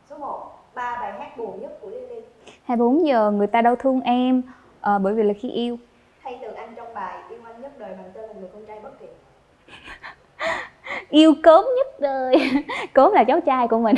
Số 0.10 0.18
1 0.18 0.52
ba 0.76 0.98
bài 1.02 1.14
hát 1.20 1.38
buồn 1.38 1.62
nhất 1.62 1.78
của 1.82 1.90
Lily. 1.90 2.22
24 2.64 3.08
giờ 3.08 3.32
người 3.32 3.48
ta 3.48 3.62
đau 3.62 3.76
thương 3.76 4.02
em 4.02 4.42
à, 4.82 4.98
bởi 4.98 5.14
vì 5.14 5.24
là 5.24 5.34
khi 5.40 5.50
yêu. 5.50 5.78
Hay 6.20 6.40
từ 6.42 6.54
anh 6.54 6.74
trong 6.76 6.94
bài 6.94 7.24
yêu 7.30 7.40
anh 7.46 7.62
nhất 7.62 7.72
đời 7.80 7.94
bằng 7.94 8.12
tên 8.14 8.28
một 8.28 8.34
người 8.40 8.50
con 8.54 8.66
trai 8.66 8.80
bất 8.80 9.00
kỳ. 9.00 9.06
Yêu 11.10 11.34
cốm 11.44 11.66
nhất 11.78 12.00
đời. 12.00 12.36
Cốm 12.94 13.14
là 13.14 13.24
cháu 13.24 13.42
trai 13.42 13.68
của 13.68 13.78
mình. 13.78 13.96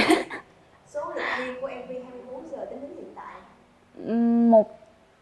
Số 0.87 1.01
lượt 1.15 1.21
view 1.37 1.61
của 1.61 1.67
MV 1.67 1.89
24 1.89 2.47
giờ 2.51 2.65
tính 2.65 2.81
đến 2.81 2.91
hiện 2.95 3.15
tại. 3.15 3.35
Một 4.49 4.69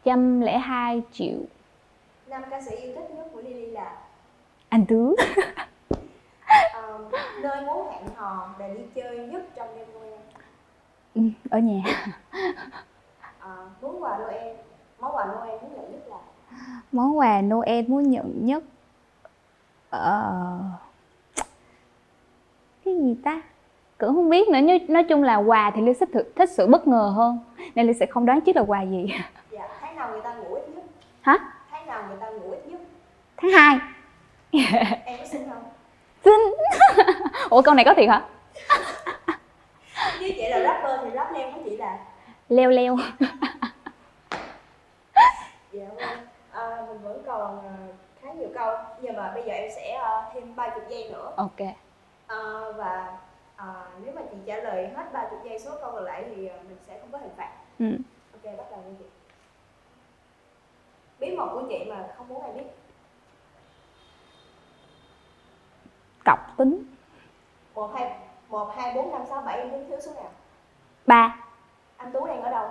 102 0.06 1.02
triệu. 1.12 1.38
Nam 2.28 2.42
ca 2.50 2.62
sĩ 2.62 2.76
yêu 2.76 2.92
thích 2.96 3.16
nhất 3.16 3.28
của 3.34 3.42
Lily 3.42 3.66
là? 3.66 3.98
Anh 4.70 4.86
Tứ. 4.86 5.16
Um, 6.82 7.02
Nơi 7.42 7.62
muốn 7.66 7.88
hẹn 7.92 8.04
hò 8.16 8.50
để 8.60 8.74
đi 8.78 8.84
chơi 8.96 9.18
nhất 9.18 9.42
trong 9.56 9.68
đêm 9.76 9.88
Noel 9.94 10.20
ừ, 11.16 11.22
Ở 11.50 11.60
nhà. 11.60 11.82
À, 13.40 13.56
Món 13.82 14.04
quà 14.04 14.18
Noel 14.18 14.56
Món 15.00 15.16
quà 15.16 15.26
Noel 15.26 15.62
muốn 15.62 15.74
nhận 15.76 15.92
nhất 15.92 16.02
là? 16.10 16.18
Món 16.92 17.18
quà 17.18 17.42
Noel 17.42 17.88
muốn 17.88 18.10
nhận 18.10 18.46
nhất 18.46 18.64
uh, 19.96 20.62
Cái 22.86 22.96
gì 22.96 23.16
ta? 23.24 23.42
cũng 23.98 24.16
không 24.16 24.30
biết 24.30 24.50
nữa 24.50 24.60
nói 24.88 25.04
chung 25.04 25.24
là 25.24 25.36
quà 25.36 25.72
thì 25.76 25.82
ly 25.82 25.94
thích 25.94 26.10
thích 26.36 26.50
sự 26.50 26.68
bất 26.68 26.88
ngờ 26.88 27.14
hơn 27.16 27.40
nên 27.76 27.88
ly 27.88 27.94
sẽ 27.94 28.06
không 28.06 28.26
đoán 28.26 28.42
trước 28.42 28.56
là 28.56 28.62
quà 28.62 28.82
gì 28.82 29.08
nào 30.12 30.20
người 30.20 30.24
ta 30.24 30.34
ngủ 30.34 30.56
ít 30.56 30.70
nhất? 30.76 30.84
Hả? 31.22 31.38
Tháng 31.72 31.88
nào 31.88 32.04
người 32.08 32.18
ta 32.22 32.30
ngủ 32.30 32.52
ít 32.52 32.68
nhất? 32.68 32.80
Tháng 33.38 33.52
hai. 33.52 33.80
Em 35.06 35.20
có 35.20 35.26
xin 35.26 35.50
không? 35.50 35.64
Xin 36.24 36.34
ủa 37.50 37.62
câu 37.62 37.74
này 37.74 37.86
có 37.86 37.94
thiệt 37.94 38.10
hả? 38.10 38.26
Như 40.20 40.32
chị 40.36 40.50
là 40.50 40.60
rapper 40.60 41.00
thì 41.04 41.10
rap 41.16 41.32
leo 41.34 41.52
của 41.52 41.60
chị 41.66 41.78
là 41.78 41.98
leo 42.50 42.70
leo. 42.70 42.98
Dạ 45.72 45.86
à, 46.52 46.86
mình 46.88 47.02
vẫn 47.04 47.24
còn 47.26 47.60
ờ, 47.64 47.74
khá 48.22 48.34
nhiều 48.34 48.50
câu. 48.56 48.76
Nhưng 49.02 49.16
mà 49.16 49.32
bây 49.34 49.44
giờ 49.44 49.54
em 49.54 49.72
sẽ 49.76 50.00
uh, 50.00 50.34
thêm 50.34 50.56
ba 50.56 50.70
chục 50.70 50.84
giây 50.90 51.10
nữa. 51.12 51.34
Ok. 51.38 51.60
À, 52.28 52.38
và 52.76 53.18
à, 53.56 53.66
nếu 54.04 54.14
mà 54.16 54.22
chị 54.32 54.38
trả 54.46 54.56
lời 54.56 54.90
hết 54.96 55.04
ba 55.14 55.28
chục 55.30 55.40
giây 55.44 55.60
số 55.60 55.72
câu 55.82 55.92
còn 55.92 56.04
lại 56.04 56.24
thì 56.28 56.36
mình 56.36 56.78
sẽ 56.88 57.00
không 57.00 57.12
có 57.12 57.18
hình 57.18 57.32
phạt. 57.38 57.52
Ừ. 57.80 57.86
ok 58.34 58.58
bắt 58.58 58.72
đầu 58.72 58.80
đi 58.88 58.96
chị 59.00 59.06
bí 61.22 61.36
mật 61.36 61.50
của 61.54 61.64
chị 61.70 61.86
mà 61.90 62.08
không 62.18 62.28
muốn 62.28 62.42
ai 62.42 62.52
biết. 62.52 62.64
Cọc 66.26 66.58
tính. 66.58 66.84
Một 67.76 67.92
hai 67.94 68.12
một 68.50 68.72
hai 68.76 68.94
bốn 68.96 69.12
năm 69.12 69.22
sáu 69.30 69.42
bảy 69.42 69.58
em 69.58 69.72
đứng 69.72 69.90
thiếu 69.90 70.00
số 70.02 70.14
nào? 70.14 70.32
Ba. 71.06 71.36
Anh 71.98 72.12
tú 72.12 72.26
đang 72.26 72.42
ở 72.42 72.52
đâu? 72.52 72.70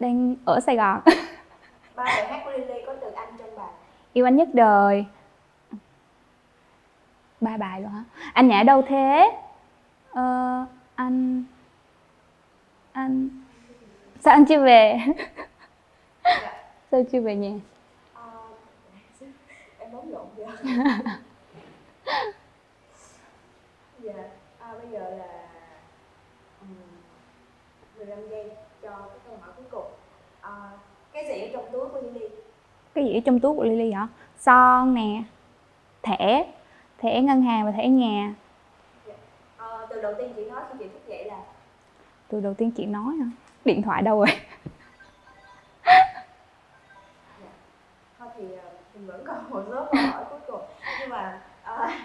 Đang 0.00 0.36
ở 0.44 0.60
sài 0.60 0.76
gòn. 0.76 1.00
Ba 1.96 2.04
bài 2.04 2.26
hát 2.26 2.42
của 2.44 2.50
lily 2.50 2.82
có 2.86 2.94
từ 3.00 3.10
anh 3.10 3.28
trong 3.38 3.56
bài. 3.56 3.70
Yêu 4.12 4.26
anh 4.26 4.36
nhất 4.36 4.48
đời. 4.52 5.06
Ba 7.40 7.56
bài 7.56 7.80
luôn 7.80 7.90
hả? 7.90 8.04
Anh 8.32 8.48
nhà 8.48 8.60
ở 8.60 8.64
đâu 8.64 8.82
thế? 8.88 9.32
Ờ, 10.10 10.64
anh 10.94 11.44
anh. 12.92 13.28
Sao 14.20 14.34
anh 14.34 14.44
chưa 14.44 14.64
về? 14.64 14.98
Dạ 16.24 16.53
sao 16.94 17.02
chưa 17.12 17.20
về 17.20 17.36
nhà? 17.36 17.50
À, 18.14 18.22
em 19.78 19.92
bấm 19.92 20.12
lộn 20.12 20.26
giờ 20.36 20.46
dạ 24.00 24.12
à, 24.58 24.74
bây 24.82 24.90
giờ 24.92 25.10
là 25.10 25.48
um, 26.60 26.68
15 27.98 28.18
giây 28.30 28.50
cho 28.82 28.90
cái 28.90 29.18
câu 29.26 29.36
hỏi 29.40 29.50
cuối 29.56 29.66
cùng. 29.70 29.84
Trong 31.52 31.64
túi 31.72 31.88
của 31.88 32.00
Lily? 32.00 32.26
Cái 32.94 33.04
gì 33.04 33.14
ở 33.14 33.20
trong 33.24 33.40
túi 33.40 33.54
của 33.56 33.64
Lily 33.64 33.92
hả? 33.92 34.08
Son 34.38 34.94
nè 34.94 35.22
thẻ 36.02 36.52
thẻ 36.98 37.22
ngân 37.22 37.42
hàng 37.42 37.64
và 37.64 37.72
thẻ 37.72 37.88
nhà. 37.88 38.34
Ờ, 39.56 39.86
từ 39.90 40.02
đầu 40.02 40.14
tiên 40.18 40.32
chị 40.36 40.44
nói 40.44 40.62
khi 40.72 40.78
chị 40.78 40.84
thức 40.84 41.08
dậy 41.08 41.24
là? 41.24 41.38
Từ 42.28 42.40
đầu 42.40 42.54
tiên 42.54 42.70
chị 42.70 42.86
nói 42.86 43.16
hả? 43.16 43.26
Điện 43.64 43.82
thoại 43.82 44.02
đâu 44.02 44.18
rồi 44.18 44.28
mình 49.06 49.16
vẫn 49.16 49.24
còn 49.26 49.36
một 49.50 49.62
số 49.70 49.86
câu 49.92 50.02
hỏi 50.12 50.24
cuối 50.30 50.38
cùng. 50.46 50.60
Nhưng 51.00 51.08
mà 51.08 51.38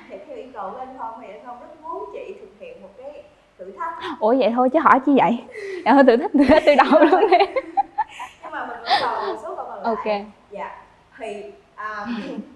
thì 0.10 0.18
theo 0.28 0.38
yêu 0.38 0.48
cầu 0.54 0.72
của 0.72 0.78
anh 0.78 0.96
Phong 1.00 1.22
thì 1.22 1.28
anh 1.28 1.42
Phong 1.46 1.60
rất 1.60 1.82
muốn 1.82 2.10
chị 2.14 2.36
thực 2.40 2.50
hiện 2.60 2.82
một 2.82 2.90
cái 2.98 3.24
thử 3.58 3.72
thách. 3.78 3.94
Ủa 4.20 4.36
vậy 4.40 4.52
thôi 4.56 4.70
chứ 4.70 4.80
hỏi 4.80 5.00
chi 5.06 5.18
vậy? 5.18 5.44
Dạ 5.86 5.94
thôi 5.94 6.04
thử 6.08 6.18
thách 6.18 6.32
thử 6.34 6.44
thách 6.44 6.64
từ 6.66 6.74
đầu 6.76 7.00
luôn 7.04 7.32
đi. 7.32 7.38
Nhưng 8.44 8.52
mà 8.52 8.66
mình 8.66 8.78
vẫn 8.84 8.92
còn 9.02 9.28
một 9.28 9.36
số 9.44 9.56
câu 9.56 9.66
lại 9.70 9.80
ok. 9.84 10.26
dạ 10.52 10.78
thì 11.18 11.52
à, 11.76 12.06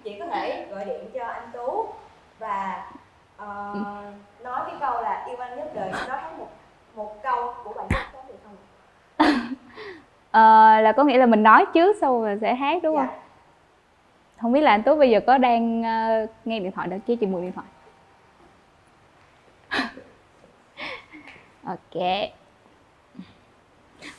chị 0.03 0.19
có 0.19 0.25
thể 0.25 0.65
gọi 0.71 0.86
điện 0.86 1.10
cho 1.13 1.25
anh 1.25 1.49
Tú 1.53 1.86
và 2.39 2.84
ờ, 3.38 3.75
nói 4.43 4.62
cái 4.67 4.75
câu 4.79 5.01
là 5.01 5.25
yêu 5.27 5.38
anh 5.39 5.58
nhất 5.58 5.71
đời. 5.75 5.91
Nói 5.91 6.17
hết 6.21 6.29
một 6.38 6.47
một 6.95 7.23
câu 7.23 7.53
của 7.63 7.73
bài 7.73 7.86
hát 7.89 8.06
đó 8.13 8.19
được 8.27 8.36
không? 8.43 8.56
Ờ, 10.32 10.79
là 10.82 10.91
có 10.91 11.03
nghĩa 11.03 11.17
là 11.17 11.25
mình 11.25 11.43
nói 11.43 11.65
trước 11.73 11.95
xong 12.01 12.23
rồi 12.23 12.38
sẽ 12.41 12.56
hát 12.56 12.84
đúng 12.84 12.97
không? 12.97 13.08
Dạ. 13.08 13.23
Không 14.43 14.51
biết 14.51 14.62
là 14.62 14.71
anh 14.71 14.84
tú 14.84 14.95
bây 14.95 15.10
giờ 15.10 15.19
có 15.27 15.38
đang 15.38 15.84
ờ, 15.84 16.27
nghe 16.45 16.60
điện 16.60 16.71
thoại 16.71 16.88
được 16.88 16.97
chứ 17.08 17.15
chị 17.15 17.25
mượn 17.25 17.41
điện 17.41 17.51
thoại. 17.51 17.67
Ok. 21.63 22.03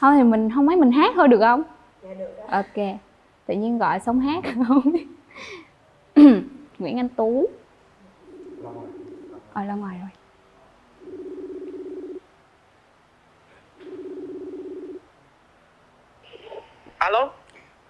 Thôi 0.00 0.14
thì 0.16 0.22
mình 0.22 0.50
không 0.54 0.66
mấy 0.66 0.76
mình 0.76 0.92
hát 0.92 1.12
thôi 1.16 1.28
được 1.28 1.38
không? 1.40 1.62
Dạ 2.02 2.14
được 2.14 2.34
đó. 2.38 2.44
Ok. 2.50 2.98
Tự 3.46 3.54
nhiên 3.54 3.78
gọi 3.78 4.00
xong 4.00 4.20
hát 4.20 4.44
không 4.68 4.92
biết. 4.92 5.06
Nguyễn 6.78 6.98
Anh 6.98 7.08
Tú. 7.08 7.46
Ở 9.52 9.64
ra 9.64 9.74
ngoài 9.74 9.96
rồi. 10.00 10.10
Alo? 16.98 17.30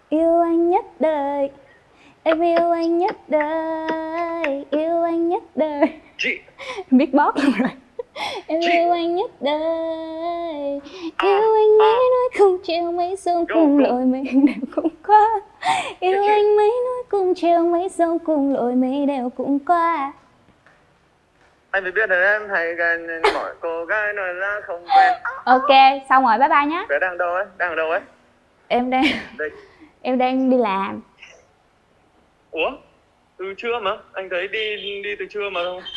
Yêu 0.09 0.41
anh 0.41 0.71
nhất 0.71 0.85
đời 1.01 1.51
em 2.25 2.41
yêu 2.41 2.71
anh 2.71 2.99
nhất 2.99 3.17
đời 3.29 4.65
yêu 4.71 5.03
anh 5.03 5.29
nhất 5.29 5.43
đời. 5.55 6.01
Biết 6.91 7.15
bóp 7.15 7.35
luôn 7.37 7.53
rồi. 7.59 7.71
Em 8.47 8.61
yêu 8.61 8.93
anh 8.93 9.17
nhất 9.17 9.31
đời 9.41 10.81
yêu 11.23 11.55
anh 11.55 11.79
mấy 11.79 11.95
nói 12.11 12.29
cùng 12.39 12.59
chiều 12.65 12.93
mấy 12.93 13.17
sông 13.17 13.47
cùng 13.55 13.79
lội 13.79 14.05
mình 14.05 14.47
đều 14.47 14.65
cũng 14.75 14.89
qua 15.07 15.41
yêu 16.01 16.23
anh 16.29 16.57
mấy 16.57 16.69
nói 16.85 17.03
cùng 17.09 17.35
chiều 17.35 17.61
mấy 17.61 17.89
sông 17.89 18.19
cùng 18.19 18.55
lội 18.55 18.75
mình 18.75 19.07
đều 19.07 19.31
cũng 19.31 19.59
qua 19.59 20.13
anh 21.71 21.83
phải 21.83 21.93
biết 21.93 22.11
là 22.11 22.39
em 22.39 22.49
nên 23.07 23.23
mọi 23.35 23.55
cô 23.61 23.85
gái 23.85 24.13
nói 24.13 24.33
ra 24.33 24.61
không 24.67 24.85
quen. 24.97 25.13
Ok 25.45 26.03
xong 26.09 26.25
rồi 26.27 26.39
bye 26.39 26.49
bye 26.49 26.67
nhé 26.67 26.87
bé 26.89 26.99
đang 26.99 27.19
đâu 27.19 27.35
ấy? 27.35 27.45
Đang 27.59 27.71
ở 27.71 27.75
đâu 27.75 27.91
ấy? 27.91 28.01
Em 28.69 28.91
đang 28.91 29.05
đây. 29.39 29.51
em 30.03 30.19
đang 30.19 30.51
đi 30.51 30.57
làm 30.57 31.01
ủa 32.55 32.71
từ 33.39 33.55
trưa 33.59 33.79
mà 33.79 33.97
anh 34.13 34.29
thấy 34.31 34.49
đi 34.49 34.77
đi 35.03 35.17
từ 35.19 35.27
trưa 35.31 35.51
mà 35.51 35.61
không? 35.65 35.81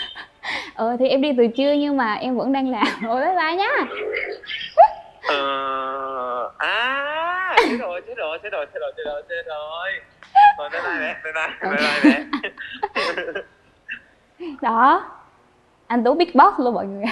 Ờ 0.75 0.95
thì 0.99 1.07
em 1.07 1.21
đi 1.21 1.31
từ 1.37 1.47
trưa 1.47 1.71
nhưng 1.71 1.97
mà 1.97 2.13
em 2.13 2.37
vẫn 2.37 2.51
đang 2.51 2.71
làm. 2.71 2.87
Rồi 3.01 3.21
bye 3.21 3.35
bye 3.35 3.55
nhá. 3.55 3.85
Ờ 5.27 6.51
à 6.57 7.55
chết 7.57 7.77
rồi 7.79 8.01
chết 8.07 8.13
rồi 8.17 8.39
chết 8.43 8.49
rồi 8.51 8.65
chết 8.73 8.79
rồi 8.79 8.91
chết 8.97 9.03
rồi 9.05 9.23
chết 9.29 9.43
rồi. 9.45 9.91
Rồi 10.57 10.69
bye 10.69 10.81
bye 10.81 10.99
bé 10.99 11.15
bye 11.23 11.33
bye 11.33 11.71
bye 11.71 12.01
bye 12.03 12.25
bé. 13.23 13.41
Đó. 14.61 15.11
Anh 15.87 16.03
tú 16.03 16.13
biết 16.13 16.35
boss 16.35 16.59
luôn 16.59 16.73
mọi 16.73 16.85
người 16.85 17.03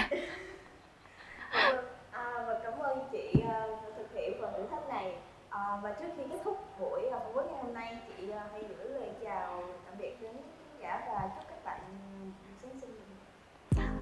à, 2.11 2.43
và 2.47 2.59
cảm 2.63 2.73
ơn 2.79 2.99
chị 3.11 3.41
ờ, 3.47 3.67
đã 3.67 3.89
thực 3.97 4.07
hiện 4.13 4.33
phần 4.41 4.53
thử 4.57 4.63
thách 4.71 4.89
này 4.89 5.13
à, 5.49 5.59
và 5.83 5.91
trước 5.91 6.07
khi 6.17 6.23
kết 6.31 6.37
thúc 6.43 6.57
buổi 6.79 7.01
uh, 7.07 7.11
phỏng 7.11 7.33
vấn 7.33 7.47
ngày 7.47 7.63
hôm 7.63 7.73
nay 7.73 7.97
chị 8.07 8.29
ờ, 8.31 8.39
hãy 8.51 8.63
gửi 8.69 8.89
lời 8.89 9.09
chào 9.23 9.63
tạm 9.85 9.95
biệt 9.97 10.21
đến 10.21 10.31
khán 10.31 10.81
giả 10.81 11.01
và 11.07 11.29
chúc 11.35 11.45
các 11.49 11.65
bạn 11.65 11.79
giáng 12.63 12.79
sinh 12.81 12.91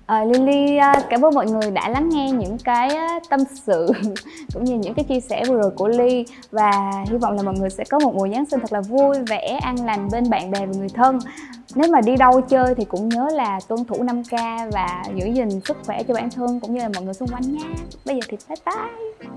À, 0.06 0.26
Lily 0.26 0.78
ờ, 0.78 0.92
cảm 1.10 1.26
ơn 1.26 1.34
mọi 1.34 1.46
người 1.46 1.72
đã 1.72 1.90
lắng 1.90 2.10
nghe 2.10 2.32
những 2.32 2.58
cái 2.64 2.90
tâm 3.30 3.40
sự 3.66 3.92
cũng 4.54 4.64
như 4.64 4.76
những 4.76 4.94
cái 4.94 5.06
chia 5.06 5.20
sẻ 5.20 5.44
vừa 5.48 5.62
rồi 5.62 5.72
của 5.76 5.88
Ly 5.88 6.26
và 6.52 6.72
hy 7.12 7.18
vọng 7.18 7.36
là 7.36 7.44
mọi 7.44 7.54
người 7.60 7.70
sẽ 7.70 7.84
có 7.90 8.00
một 8.00 8.16
mùa 8.16 8.28
Giáng 8.28 8.46
sinh 8.46 8.60
thật 8.60 8.74
là 8.74 8.82
vui 8.82 9.18
vẻ, 9.28 9.60
an 9.62 9.86
lành 9.86 10.08
bên 10.12 10.30
bạn 10.30 10.52
bè 10.52 10.66
và 10.66 10.74
người 10.78 10.90
thân. 10.94 11.20
Nếu 11.76 11.92
mà 11.92 12.02
đi 12.02 12.16
đâu 12.16 12.42
chơi 12.42 12.76
thì 12.76 12.86
cũng 12.86 13.10
nhớ 13.10 13.28
là 13.34 13.60
tuân 13.68 13.86
thủ 13.86 14.04
5K 14.04 14.72
và 14.72 15.04
giữ 15.16 15.26
gìn 15.26 15.50
sức 15.66 15.78
khỏe 15.86 16.04
cho 16.04 16.14
bản 16.14 16.30
thân 16.30 16.60
cũng 16.60 16.74
như 16.74 16.80
là 16.80 16.90
mọi 16.96 17.04
người 17.04 17.14
xung 17.14 17.30
quanh 17.30 17.58
nha. 17.58 17.70
Bây 18.06 18.16
giờ 18.16 18.22
thì 18.30 18.38
bye 18.50 18.58
bye. 18.66 19.34